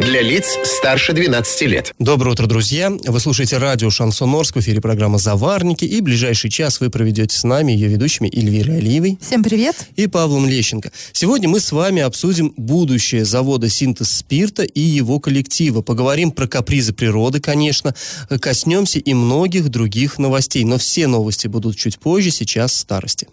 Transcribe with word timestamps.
Для 0.00 0.22
лиц 0.22 0.58
старше 0.64 1.12
12 1.12 1.62
лет. 1.68 1.92
Доброе 1.98 2.30
утро, 2.30 2.46
друзья. 2.46 2.90
Вы 2.90 3.20
слушаете 3.20 3.58
радио 3.58 3.90
«Шансон 3.90 4.34
Орск», 4.34 4.56
в 4.56 4.60
эфире 4.60 4.80
программа 4.80 5.18
«Заварники». 5.18 5.84
И 5.84 6.00
ближайший 6.00 6.48
час 6.48 6.80
вы 6.80 6.88
проведете 6.88 7.36
с 7.36 7.44
нами, 7.44 7.72
ее 7.72 7.88
ведущими 7.88 8.34
Эльвирой 8.34 8.78
Алиевой. 8.78 9.18
Всем 9.20 9.42
привет. 9.42 9.76
И 9.96 10.06
Павлом 10.06 10.48
Лещенко. 10.48 10.90
Сегодня 11.12 11.50
мы 11.50 11.60
с 11.60 11.70
вами 11.70 12.00
обсудим 12.00 12.54
будущее 12.56 13.26
завода 13.26 13.68
«Синтез 13.68 14.10
спирта» 14.10 14.62
и 14.62 14.80
его 14.80 15.20
коллектива. 15.20 15.82
Поговорим 15.82 16.30
про 16.30 16.48
капризы 16.48 16.94
природы, 16.94 17.40
конечно. 17.40 17.94
Коснемся 18.40 18.98
и 18.98 19.12
многих 19.12 19.68
других 19.68 20.18
новостей. 20.18 20.64
Но 20.64 20.78
все 20.78 21.08
новости 21.08 21.46
будут 21.46 21.76
чуть 21.76 21.98
позже, 21.98 22.30
сейчас 22.30 22.74
старости. 22.74 23.28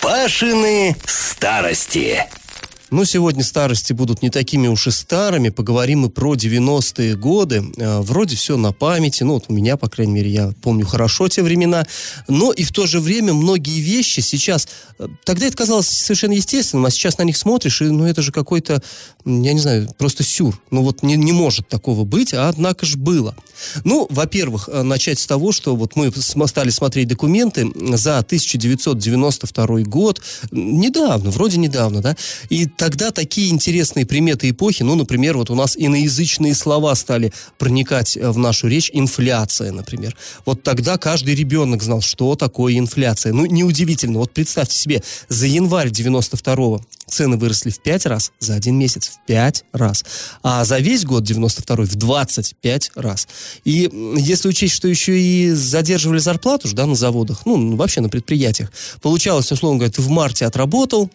Пашины 0.00 0.96
старости. 1.04 2.24
Но 2.90 3.04
сегодня 3.04 3.42
старости 3.42 3.92
будут 3.92 4.22
не 4.22 4.30
такими 4.30 4.68
уж 4.68 4.86
и 4.86 4.90
старыми. 4.90 5.48
Поговорим 5.48 6.00
мы 6.00 6.10
про 6.10 6.34
90-е 6.34 7.16
годы. 7.16 7.64
Э, 7.76 8.00
вроде 8.00 8.36
все 8.36 8.56
на 8.56 8.72
памяти. 8.72 9.22
Ну, 9.22 9.34
вот 9.34 9.46
у 9.48 9.52
меня, 9.52 9.76
по 9.76 9.88
крайней 9.88 10.12
мере, 10.12 10.30
я 10.30 10.52
помню 10.62 10.86
хорошо 10.86 11.28
те 11.28 11.42
времена. 11.42 11.86
Но 12.28 12.52
и 12.52 12.62
в 12.62 12.72
то 12.72 12.86
же 12.86 13.00
время 13.00 13.32
многие 13.32 13.80
вещи 13.80 14.20
сейчас... 14.20 14.68
Э, 14.98 15.08
тогда 15.24 15.46
это 15.46 15.56
казалось 15.56 15.88
совершенно 15.88 16.32
естественным, 16.32 16.84
а 16.86 16.90
сейчас 16.90 17.18
на 17.18 17.22
них 17.22 17.36
смотришь, 17.36 17.80
и 17.80 17.84
ну 17.84 18.06
это 18.06 18.20
же 18.22 18.32
какой-то, 18.32 18.82
я 19.24 19.52
не 19.52 19.60
знаю, 19.60 19.88
просто 19.96 20.22
сюр. 20.22 20.60
Ну 20.70 20.82
вот 20.82 21.02
не, 21.02 21.16
не 21.16 21.32
может 21.32 21.68
такого 21.68 22.04
быть, 22.04 22.34
а 22.34 22.48
однако 22.48 22.84
же 22.84 22.98
было. 22.98 23.34
Ну, 23.84 24.06
во-первых, 24.10 24.68
э, 24.70 24.82
начать 24.82 25.18
с 25.18 25.26
того, 25.26 25.52
что 25.52 25.74
вот 25.74 25.96
мы 25.96 26.12
стали 26.46 26.70
смотреть 26.70 27.08
документы 27.08 27.66
за 27.96 28.18
1992 28.18 29.80
год. 29.84 30.20
Недавно, 30.50 31.30
вроде 31.30 31.58
недавно, 31.58 32.02
да? 32.02 32.16
И 32.50 32.66
тогда 32.76 33.10
такие 33.10 33.50
интересные 33.50 34.06
приметы 34.06 34.50
эпохи, 34.50 34.82
ну, 34.82 34.94
например, 34.94 35.36
вот 35.36 35.50
у 35.50 35.54
нас 35.54 35.76
иноязычные 35.76 36.54
слова 36.54 36.94
стали 36.94 37.32
проникать 37.58 38.16
э, 38.16 38.30
в 38.30 38.38
нашу 38.38 38.68
речь, 38.68 38.90
инфляция, 38.92 39.72
например. 39.72 40.16
Вот 40.44 40.62
тогда 40.62 40.98
каждый 40.98 41.34
ребенок 41.34 41.82
знал, 41.82 42.00
что 42.00 42.34
такое 42.36 42.78
инфляция. 42.78 43.32
Ну, 43.32 43.46
неудивительно. 43.46 44.18
Вот 44.18 44.32
представьте 44.32 44.76
себе, 44.76 45.02
за 45.28 45.46
январь 45.46 45.88
92-го 45.88 46.82
цены 47.06 47.36
выросли 47.36 47.70
в 47.70 47.80
5 47.80 48.06
раз, 48.06 48.32
за 48.38 48.54
один 48.54 48.76
месяц 48.76 49.08
в 49.08 49.26
5 49.26 49.64
раз, 49.72 50.04
а 50.42 50.64
за 50.64 50.78
весь 50.78 51.04
год 51.04 51.24
92 51.24 51.76
в 51.84 51.94
25 51.94 52.92
раз. 52.96 53.28
И 53.64 53.90
если 54.16 54.48
учесть, 54.48 54.74
что 54.74 54.88
еще 54.88 55.18
и 55.18 55.50
задерживали 55.50 56.18
зарплату 56.18 56.68
да, 56.74 56.86
на 56.86 56.94
заводах, 56.94 57.46
ну, 57.46 57.76
вообще 57.76 58.00
на 58.00 58.08
предприятиях, 58.08 58.72
получалось, 59.02 59.50
условно 59.52 59.78
говоря, 59.78 59.92
ты 59.92 60.02
в 60.02 60.08
марте 60.08 60.46
отработал, 60.46 61.10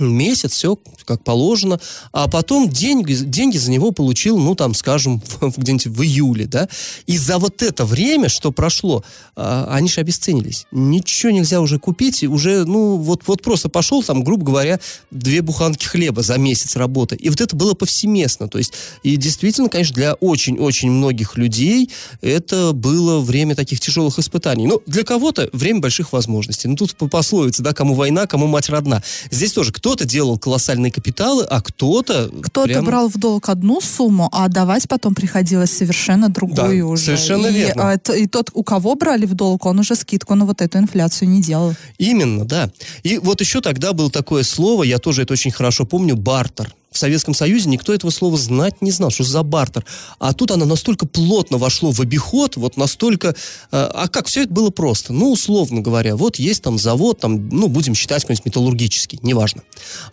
месяц, 0.00 0.52
все 0.52 0.78
как 1.04 1.24
положено, 1.24 1.80
а 2.12 2.28
потом 2.28 2.68
деньги, 2.68 3.14
деньги 3.14 3.56
за 3.56 3.70
него 3.70 3.90
получил, 3.90 4.38
ну, 4.38 4.54
там, 4.54 4.74
скажем, 4.74 5.20
где-нибудь 5.56 5.86
в 5.86 6.02
июле, 6.02 6.46
да, 6.46 6.68
и 7.06 7.18
за 7.18 7.38
вот 7.38 7.62
это 7.62 7.84
время, 7.84 8.28
что 8.28 8.52
прошло, 8.52 9.04
а, 9.34 9.68
они 9.70 9.88
же 9.88 10.00
обесценились. 10.00 10.66
Ничего 10.70 11.32
нельзя 11.32 11.60
уже 11.60 11.78
купить, 11.78 12.22
уже, 12.22 12.64
ну, 12.64 12.96
вот, 12.96 13.22
вот 13.26 13.42
просто 13.42 13.68
пошел, 13.68 14.02
там, 14.02 14.22
грубо 14.22 14.44
говоря, 14.44 14.80
две 15.10 15.42
буханки 15.42 15.84
хлеба 15.84 16.22
за 16.22 16.38
месяц 16.38 16.76
работы, 16.76 17.16
и 17.16 17.28
вот 17.28 17.40
это 17.40 17.56
было 17.56 17.74
повсеместно, 17.74 18.48
то 18.48 18.58
есть, 18.58 18.72
и 19.02 19.16
действительно, 19.16 19.68
конечно, 19.68 19.94
для 19.94 20.14
очень-очень 20.14 20.90
многих 20.90 21.36
людей 21.36 21.90
это 22.20 22.72
было 22.72 23.20
время 23.20 23.54
таких 23.54 23.80
тяжелых 23.80 24.18
испытаний. 24.18 24.66
Ну, 24.66 24.82
для 24.86 25.04
кого-то 25.04 25.48
время 25.52 25.80
больших 25.80 26.12
возможностей. 26.12 26.68
Ну, 26.68 26.76
тут 26.76 26.94
по 26.94 27.08
пословице, 27.08 27.62
да, 27.62 27.72
кому 27.72 27.94
война, 27.94 28.26
кому 28.26 28.46
мать 28.46 28.68
родна. 28.68 29.02
Здесь 29.30 29.52
тоже 29.52 29.72
кто-то 29.82 30.04
делал 30.04 30.38
колоссальные 30.38 30.92
капиталы, 30.92 31.42
а 31.42 31.60
кто-то... 31.60 32.30
Кто-то 32.40 32.68
прям... 32.68 32.84
брал 32.84 33.08
в 33.08 33.18
долг 33.18 33.48
одну 33.48 33.80
сумму, 33.80 34.28
а 34.30 34.44
отдавать 34.44 34.88
потом 34.88 35.12
приходилось 35.12 35.76
совершенно 35.76 36.28
другую 36.28 36.84
да, 36.84 36.86
уже. 36.86 37.02
совершенно 37.02 37.48
и, 37.48 37.52
верно. 37.52 37.90
А, 37.90 38.12
и 38.12 38.28
тот, 38.28 38.50
у 38.54 38.62
кого 38.62 38.94
брали 38.94 39.26
в 39.26 39.34
долг, 39.34 39.66
он 39.66 39.80
уже 39.80 39.96
скидку 39.96 40.36
на 40.36 40.46
вот 40.46 40.62
эту 40.62 40.78
инфляцию 40.78 41.30
не 41.30 41.42
делал. 41.42 41.74
Именно, 41.98 42.44
да. 42.44 42.70
И 43.02 43.18
вот 43.18 43.40
еще 43.40 43.60
тогда 43.60 43.92
было 43.92 44.08
такое 44.08 44.44
слово, 44.44 44.84
я 44.84 44.98
тоже 44.98 45.22
это 45.22 45.32
очень 45.32 45.50
хорошо 45.50 45.84
помню, 45.84 46.14
бартер 46.14 46.72
в 46.92 46.98
Советском 46.98 47.34
Союзе 47.34 47.68
никто 47.68 47.92
этого 47.92 48.10
слова 48.10 48.36
знать 48.36 48.82
не 48.82 48.90
знал, 48.90 49.10
что 49.10 49.24
за 49.24 49.42
бартер. 49.42 49.84
А 50.18 50.32
тут 50.32 50.50
оно 50.50 50.64
настолько 50.64 51.06
плотно 51.06 51.58
вошло 51.58 51.90
в 51.92 52.00
обиход, 52.00 52.56
вот 52.56 52.76
настолько... 52.76 53.28
Э, 53.70 53.88
а 53.92 54.08
как, 54.08 54.26
все 54.26 54.42
это 54.44 54.52
было 54.52 54.70
просто. 54.70 55.12
Ну, 55.12 55.32
условно 55.32 55.80
говоря, 55.80 56.16
вот 56.16 56.36
есть 56.36 56.62
там 56.62 56.78
завод, 56.78 57.20
там, 57.20 57.48
ну, 57.48 57.68
будем 57.68 57.94
считать 57.94 58.22
какой-нибудь 58.22 58.46
металлургический, 58.46 59.18
неважно. 59.22 59.62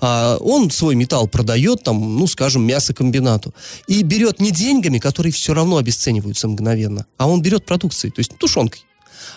А, 0.01 0.38
он 0.38 0.72
свой 0.72 0.95
металл 0.95 1.28
продает, 1.28 1.84
там, 1.84 2.18
ну, 2.18 2.28
скажем, 2.28 2.63
мясокомбинату. 2.63 3.53
И 3.88 4.03
берет 4.03 4.39
не 4.39 4.51
деньгами, 4.51 5.00
которые 5.00 5.31
все 5.31 5.53
равно 5.53 5.78
обесцениваются 5.78 6.47
мгновенно, 6.47 7.06
а 7.18 7.28
он 7.28 7.41
берет 7.41 7.66
продукцией, 7.66 8.12
то 8.12 8.19
есть 8.19 8.38
тушенкой 8.38 8.84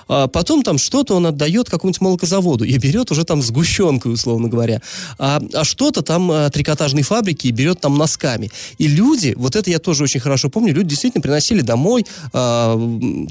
а 0.08 0.28
потом 0.28 0.62
там 0.62 0.78
что-то 0.78 1.14
он 1.14 1.26
отдает 1.26 1.70
какому-нибудь 1.70 2.00
молокозаводу 2.00 2.64
и 2.64 2.76
берет 2.78 3.10
уже 3.10 3.24
там 3.24 3.42
сгущенкой, 3.42 4.12
условно 4.12 4.48
говоря. 4.48 4.80
А, 5.18 5.42
а 5.52 5.64
что-то 5.64 6.02
там 6.02 6.30
а, 6.30 6.50
трикотажной 6.50 7.02
фабрики 7.02 7.46
и 7.46 7.50
берет 7.50 7.80
там 7.80 7.96
носками. 7.96 8.50
И 8.78 8.88
люди, 8.88 9.34
вот 9.36 9.56
это 9.56 9.70
я 9.70 9.78
тоже 9.78 10.04
очень 10.04 10.20
хорошо 10.20 10.50
помню, 10.50 10.74
люди 10.74 10.90
действительно 10.90 11.22
приносили 11.22 11.60
домой 11.60 12.06
а, 12.32 12.78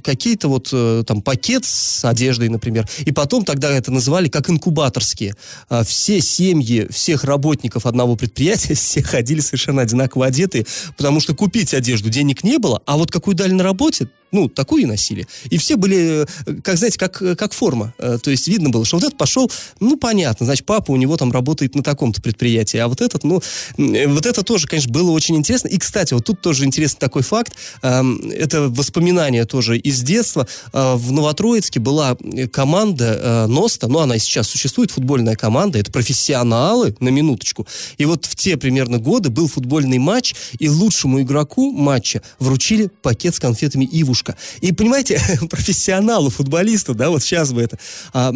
какие-то 0.04 0.48
вот 0.48 0.70
а, 0.74 1.04
там 1.04 1.22
пакет 1.22 1.66
с 1.66 2.04
одеждой, 2.06 2.50
например, 2.50 2.88
и 3.00 3.12
потом 3.12 3.46
тогда 3.46 3.72
это 3.72 3.92
называли 3.92 4.28
как 4.30 4.50
инкубаторские. 4.50 5.36
А, 5.70 5.84
все 5.84 6.22
семьи 6.22 6.88
всех 6.90 7.24
работников 7.24 7.86
одного 7.86 8.16
предприятия, 8.16 8.74
все 8.76 9.02
ходили 9.02 9.40
совершенно 9.40 9.82
одинаково 9.82 10.28
одетые, 10.28 10.66
потому 10.98 11.20
что 11.20 11.36
купить 11.36 11.74
одежду 11.74 12.10
денег 12.10 12.44
не 12.44 12.58
было, 12.58 12.82
а 12.86 12.98
вот 12.98 13.12
какую 13.12 13.36
дали 13.36 13.52
на 13.52 13.64
работе, 13.64 14.08
ну, 14.32 14.48
такую 14.48 14.84
и 14.84 14.86
носили. 14.86 15.28
И 15.50 15.58
все 15.58 15.76
были, 15.76 16.24
э, 16.24 16.54
как, 16.64 16.78
знаете, 16.78 16.98
как, 16.98 17.22
э, 17.22 17.36
как 17.36 17.54
форма. 17.54 17.94
Э, 17.98 18.18
то 18.22 18.32
есть 18.32 18.48
видно 18.48 18.70
было, 18.70 18.86
что 18.86 18.98
вот 18.98 19.04
этот 19.04 19.18
пошел, 19.18 19.52
ну, 19.80 19.98
понятно, 19.98 20.46
значит, 20.46 20.66
папа 20.66 20.92
у 20.92 20.96
него 20.96 21.18
там 21.18 21.32
работает 21.32 21.76
на 21.76 21.84
таком-то 21.84 22.22
предприятии, 22.22 22.78
а 22.78 22.88
вот 22.88 23.02
этот, 23.02 23.24
ну, 23.24 23.42
вот 23.78 24.26
это 24.26 24.44
тоже, 24.44 24.68
конечно, 24.68 24.92
было 24.92 25.12
очень 25.12 25.36
интересно. 25.36 25.68
И, 25.68 25.78
кстати, 25.78 26.14
вот 26.14 26.26
тут 26.26 26.42
тоже 26.42 26.66
интересный 26.66 27.00
такой 27.00 27.24
факт. 27.24 27.54
Эм, 27.82 28.32
это 28.32 28.70
воспоминание 28.70 29.46
тоже 29.46 29.78
из 29.78 30.02
детства. 30.02 30.48
В 30.74 31.12
Новотроицке 31.12 31.80
была 31.80 32.18
команда 32.52 33.46
Носта, 33.48 33.88
ну, 33.88 34.00
она 34.00 34.16
и 34.16 34.20
сейчас 34.20 34.48
существует, 34.48 34.92
футбольная 34.92 35.36
команда, 35.36 35.80
это 35.80 35.92
профессионалы, 35.92 36.96
на 37.00 37.10
минуточку. 37.10 37.68
И 37.98 38.06
вот 38.06 38.26
в 38.26 38.36
те 38.36 38.58
примерно 38.58 38.98
годы 38.98 39.30
был 39.30 39.48
футбольный 39.48 39.98
матч, 39.98 40.36
и 40.60 40.70
лучшему 40.70 41.22
игроку 41.22 41.72
матча 41.72 42.22
вручили 42.40 42.90
пакет 43.02 43.36
с 43.36 43.40
конфетами 43.40 43.88
Ивуш 43.92 44.21
девушка. 44.22 44.36
И, 44.62 44.72
понимаете, 44.72 45.22
профессионалы, 45.50 46.30
футболисты, 46.30 46.94
да, 46.94 47.10
вот 47.10 47.24
сейчас 47.24 47.52
бы 47.54 47.62
это. 47.62 47.78
А, 48.14 48.34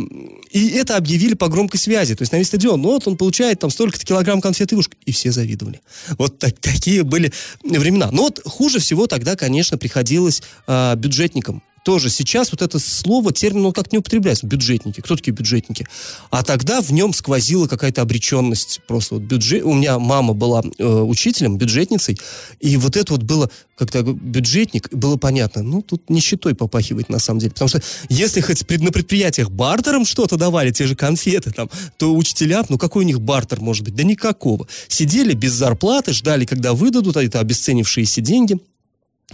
и 0.52 0.70
это 0.70 0.98
объявили 0.98 1.34
по 1.34 1.48
громкой 1.48 1.80
связи. 1.80 2.16
То 2.16 2.24
есть 2.24 2.32
на 2.32 2.38
весь 2.38 2.48
стадион, 2.48 2.82
ну 2.82 2.90
вот 2.90 3.08
он 3.08 3.18
получает 3.18 3.60
там 3.60 3.70
столько-то 3.70 4.06
килограмм 4.06 4.42
конфет 4.42 4.74
Ивушка. 4.74 4.96
И 5.06 5.12
все 5.12 5.32
завидовали. 5.32 5.82
Вот 6.18 6.40
так, 6.40 6.58
такие 6.60 7.04
были 7.04 7.32
времена. 7.64 8.10
Но 8.12 8.24
вот 8.24 8.42
хуже 8.46 8.80
всего 8.80 9.08
тогда, 9.08 9.36
конечно, 9.36 9.78
приходилось 9.78 10.42
а, 10.68 10.96
бюджетникам 10.96 11.62
тоже 11.86 12.10
сейчас 12.10 12.52
вот 12.52 12.64
это 12.64 12.80
слово, 12.80 13.32
термин, 13.32 13.68
он 13.68 13.72
как 13.72 13.92
не 13.92 14.00
употребляется. 14.00 14.48
Бюджетники. 14.48 15.02
Кто 15.02 15.16
такие 15.16 15.34
бюджетники? 15.34 15.86
А 16.32 16.44
тогда 16.44 16.82
в 16.82 16.92
нем 16.92 17.14
сквозила 17.14 17.68
какая-то 17.68 18.02
обреченность. 18.02 18.82
Просто 18.88 19.16
вот 19.16 19.24
бюджет... 19.24 19.64
У 19.64 19.74
меня 19.74 20.00
мама 20.00 20.34
была 20.34 20.64
э, 20.80 20.84
учителем, 20.84 21.60
бюджетницей, 21.60 22.18
и 22.60 22.76
вот 22.78 22.98
это 22.98 23.14
вот 23.14 23.22
было, 23.22 23.52
когда 23.78 24.02
бюджетник, 24.02 24.92
было 24.96 25.18
понятно, 25.18 25.62
ну, 25.62 25.84
тут 25.84 26.10
нищетой 26.10 26.56
попахивает 26.56 27.10
на 27.10 27.20
самом 27.20 27.40
деле. 27.40 27.52
Потому 27.52 27.70
что 27.70 27.82
если 28.10 28.42
хоть 28.42 28.68
на 28.80 28.92
предприятиях 28.92 29.52
бартером 29.52 30.06
что-то 30.06 30.38
давали, 30.38 30.72
те 30.72 30.88
же 30.88 30.96
конфеты 30.96 31.52
там, 31.52 31.70
то 32.00 32.16
учителям, 32.16 32.66
ну, 32.68 32.80
какой 32.80 33.04
у 33.04 33.08
них 33.08 33.22
бартер 33.22 33.62
может 33.62 33.84
быть? 33.84 33.94
Да 33.94 34.02
никакого. 34.02 34.68
Сидели 34.88 35.36
без 35.36 35.52
зарплаты, 35.52 36.14
ждали, 36.14 36.46
когда 36.46 36.74
выдадут 36.74 37.16
это 37.16 37.40
обесценившиеся 37.40 38.22
деньги, 38.22 38.58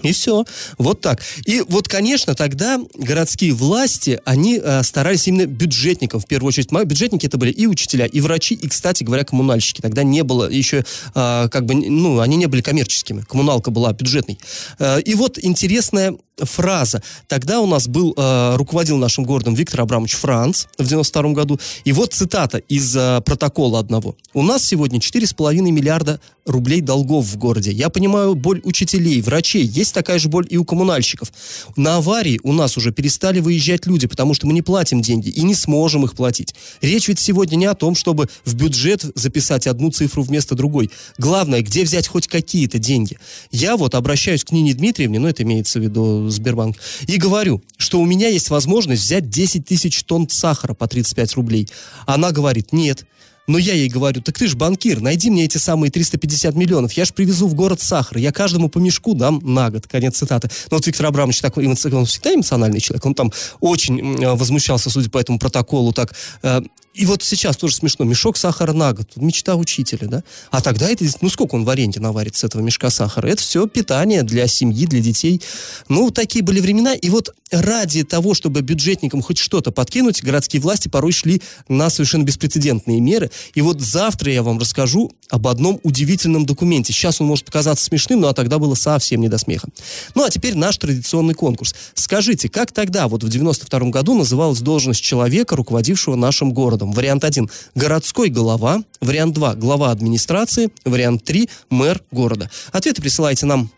И 0.02 0.14
все. 0.14 0.46
Вот 0.78 1.02
так. 1.02 1.22
И 1.46 1.62
вот, 1.68 1.88
конечно, 1.88 2.34
тогда 2.34 2.80
городские 2.96 3.54
власти, 3.54 4.20
они 4.26 4.60
э, 4.62 4.84
старались 4.84 5.28
именно 5.28 5.46
бюджетникам, 5.46 6.20
в 6.20 6.26
первую 6.26 6.50
очередь. 6.50 6.72
Бюджетники 6.72 7.26
это 7.26 7.38
были 7.38 7.52
и 7.52 7.68
учителя, 7.68 8.06
и 8.06 8.20
врачи, 8.22 8.56
и, 8.56 8.68
кстати 8.68 9.04
говоря, 9.04 9.24
коммунальщики. 9.26 9.82
Тогда 9.82 10.04
не 10.04 10.24
было 10.24 10.50
еще, 10.50 10.86
э, 11.14 11.50
как 11.52 11.66
бы, 11.66 11.76
ну, 11.76 12.20
они 12.20 12.38
не 12.38 12.48
были 12.48 12.62
коммерческими. 12.62 13.22
Коммуналка 13.22 13.70
была 13.70 13.94
бюджетной. 13.94 14.40
Э, 14.80 15.02
и 15.02 15.14
вот 15.14 15.38
интересная 15.42 16.16
фраза. 16.42 17.02
Тогда 17.28 17.62
у 17.62 17.66
нас 17.66 17.88
был, 17.88 18.14
э, 18.16 18.56
руководил 18.56 18.98
нашим 18.98 19.24
городом 19.24 19.54
Виктор 19.54 19.82
Абрамович 19.82 20.16
Франц 20.16 20.66
в 20.78 20.88
92 20.88 21.34
году. 21.34 21.60
И 21.86 21.92
вот 21.92 22.14
цитата 22.14 22.58
из 22.58 22.96
э, 22.96 23.22
протокола 23.26 23.80
одного. 23.80 24.16
«У 24.34 24.44
нас 24.44 24.64
сегодня 24.64 25.00
4,5 25.00 25.72
миллиарда 25.72 26.20
рублей 26.46 26.82
долгов 26.82 27.26
в 27.26 27.38
городе. 27.38 27.72
Я 27.72 27.90
понимаю 27.90 28.36
боль 28.36 28.62
учителей, 28.64 29.22
врачей. 29.22 29.64
Есть 29.64 29.94
такая 29.94 30.20
же 30.20 30.28
боль 30.28 30.48
и 30.50 30.58
у 30.58 30.66
коммунальщиков. 30.66 31.32
На 31.76 31.98
аварии 31.98 32.40
у 32.44 32.54
нас 32.54 32.78
уже 32.78 32.92
перестали 32.92 33.40
выезжать 33.40 33.86
люди, 33.86 34.08
потому 34.08 34.34
что 34.34 34.48
мы 34.48 34.54
не 34.54 34.62
платим 34.62 35.02
деньги 35.02 35.30
и 35.30 35.44
не 35.44 35.56
сможем 35.56 36.04
их 36.06 36.16
платить. 36.16 36.56
Речь 36.82 37.08
ведь 37.08 37.20
сегодня 37.20 37.56
не 37.56 37.66
о 37.66 37.76
том, 37.76 37.96
чтобы 37.96 38.28
в 38.44 38.56
бюджет 38.56 39.06
записать 39.16 39.68
одну 39.68 39.92
цифру 39.92 40.24
вместо 40.24 40.56
другой. 40.56 40.90
Главное, 41.18 41.62
где 41.62 41.84
взять 41.84 42.08
хоть 42.08 42.28
какие-то 42.28 42.80
деньги. 42.80 43.18
Я 43.52 43.78
вот 43.78 43.96
обращаюсь 43.96 44.44
к 44.44 44.52
Нине 44.52 44.74
Дмитриевне, 44.74 45.20
ну 45.20 45.28
это 45.28 45.44
имеется 45.44 45.80
в 45.80 45.84
виду 45.84 46.30
Сбербанк, 46.32 46.78
и 47.08 47.18
говорю, 47.18 47.62
что 47.78 48.00
у 48.00 48.06
меня 48.06 48.30
есть 48.30 48.50
возможность 48.50 49.04
взять 49.04 49.30
10 49.30 49.66
тысяч 49.66 50.04
тонн 50.04 50.30
сахара 50.30 50.74
по 50.74 50.88
35 50.88 51.36
рублей. 51.36 51.68
Она 52.06 52.32
говорит, 52.32 52.74
нет, 52.74 53.06
но 53.48 53.58
я 53.58 53.74
ей 53.74 53.90
говорю, 53.90 54.22
так 54.22 54.38
ты 54.38 54.48
же 54.48 54.56
банкир, 54.56 55.02
найди 55.02 55.30
мне 55.30 55.46
эти 55.46 55.58
самые 55.58 55.92
350 55.92 56.56
миллионов, 56.56 56.94
я 56.94 57.06
же 57.06 57.14
привезу 57.14 57.48
в 57.48 57.54
город 57.54 57.82
сахар, 57.82 58.18
я 58.18 58.32
каждому 58.32 58.70
по 58.70 58.80
мешку 58.80 59.14
дам 59.14 59.42
на 59.44 59.70
год. 59.70 59.88
Конец 59.88 60.18
цитаты. 60.18 60.50
Но 60.70 60.78
вот 60.78 60.88
Виктор 60.88 61.08
Абрамович 61.08 61.42
такой, 61.42 61.66
он 61.68 61.76
всегда 61.76 62.34
эмоциональный 62.34 62.80
человек, 62.80 63.06
он 63.06 63.16
там 63.16 63.32
очень 63.60 64.26
возмущался, 64.36 64.90
судя 64.90 65.10
по 65.10 65.18
этому 65.18 65.40
протоколу, 65.40 65.92
так 65.92 66.14
э, 66.44 66.62
и 66.94 67.06
вот 67.06 67.24
сейчас 67.24 67.56
тоже 67.56 67.76
смешно. 67.76 68.04
Мешок 68.04 68.36
сахара 68.36 68.74
на 68.74 68.92
год. 68.92 69.16
Мечта 69.16 69.56
учителя, 69.56 70.08
да? 70.08 70.24
А 70.50 70.62
тогда 70.62 70.90
это, 70.90 71.06
ну 71.22 71.30
сколько 71.30 71.56
он 71.56 71.64
в 71.64 71.70
аренде 71.70 72.02
наварит 72.02 72.36
с 72.36 72.44
этого 72.44 72.62
мешка 72.62 72.90
сахара? 72.90 73.28
Это 73.28 73.42
все 73.42 73.66
питание 73.66 74.24
для 74.24 74.46
семьи, 74.48 74.86
для 74.86 75.00
детей. 75.00 75.42
Ну, 75.88 76.12
такие 76.12 76.44
были 76.44 76.60
времена. 76.60 76.94
И 76.94 77.10
вот 77.10 77.34
ради 77.50 78.04
того, 78.04 78.34
чтобы 78.34 78.62
бюджетникам 78.62 79.22
хоть 79.22 79.38
что-то 79.38 79.72
подкинуть, 79.72 80.22
городские 80.22 80.62
власти 80.62 80.90
порой 80.90 81.14
шли 81.14 81.42
на 81.70 81.90
совершенно 81.90 82.24
беспрецедентные 82.24 83.00
меры. 83.00 83.32
И 83.54 83.62
вот 83.62 83.82
завтра 83.82 84.32
я 84.32 84.44
вам 84.44 84.60
расскажу 84.60 85.12
об 85.30 85.48
одном 85.48 85.80
удивительном 85.84 86.46
документе. 86.46 86.94
Сейчас 86.94 87.22
он 87.22 87.28
может 87.28 87.46
показаться 87.46 87.86
смешным, 87.86 88.22
но 88.22 88.28
а 88.28 88.34
тогда 88.34 88.60
было 88.60 88.76
совсем 88.76 89.22
не 89.22 89.30
до 89.30 89.38
смеха. 89.38 89.70
Ну, 90.16 90.24
а 90.24 90.30
теперь 90.30 90.56
наш 90.56 90.78
традиционный 90.78 91.34
конкурс. 91.34 91.74
Скажите, 91.94 92.50
как 92.50 92.72
тогда, 92.72 93.08
вот 93.08 93.24
в 93.24 93.30
92 93.30 93.80
году, 93.90 94.16
называлась 94.16 94.60
должность 94.60 95.02
человека, 95.02 95.56
руководившего 95.56 96.16
нашим 96.16 96.54
городом. 96.54 96.92
Вариант 96.92 97.24
1– 97.24 97.50
городской 97.76 98.30
голова. 98.30 98.84
Вариант 99.00 99.34
2– 99.34 99.56
глава 99.56 99.92
администрации. 99.92 100.70
Вариант 100.86 101.24
3– 101.24 101.50
мэр 101.70 102.02
города. 102.12 102.50
Ответы 102.72 103.02
присылайте 103.02 103.46
нам 103.46 103.72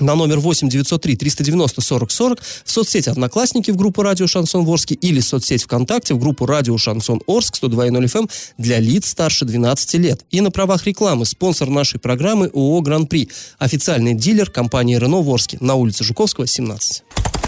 на 0.00 0.14
номер 0.14 0.38
8 0.38 0.68
903 0.68 1.16
390 1.16 1.80
40 1.80 2.10
40 2.10 2.40
в 2.64 2.70
соцсети 2.70 3.08
«Одноклассники» 3.08 3.70
в 3.70 3.76
группу 3.76 4.02
«Радио 4.02 4.26
Шансон 4.26 4.66
Орск» 4.68 4.92
или 4.92 5.20
в 5.20 5.24
соцсеть 5.24 5.64
ВКонтакте 5.64 6.14
в 6.14 6.18
группу 6.18 6.46
«Радио 6.46 6.78
Шансон 6.78 7.20
Орск» 7.26 7.62
102.0 7.62 8.04
FM 8.04 8.18
эм 8.20 8.28
для 8.58 8.78
лиц 8.78 9.08
старше 9.10 9.44
12 9.44 9.94
лет. 9.94 10.24
И 10.30 10.40
на 10.40 10.50
правах 10.50 10.86
рекламы 10.86 11.26
спонсор 11.26 11.68
нашей 11.68 12.00
программы 12.00 12.50
ООО 12.52 12.80
«Гран-при», 12.80 13.28
официальный 13.58 14.14
дилер 14.14 14.50
компании 14.50 14.96
«Рено» 14.96 15.22
в 15.22 15.30
Орске 15.30 15.58
на 15.60 15.74
улице 15.74 16.04
Жуковского, 16.04 16.46
17. 16.46 17.02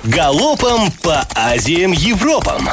Галопом 0.05 0.93
по 1.03 1.27
Азиям 1.35 1.93
Европам! 1.93 2.69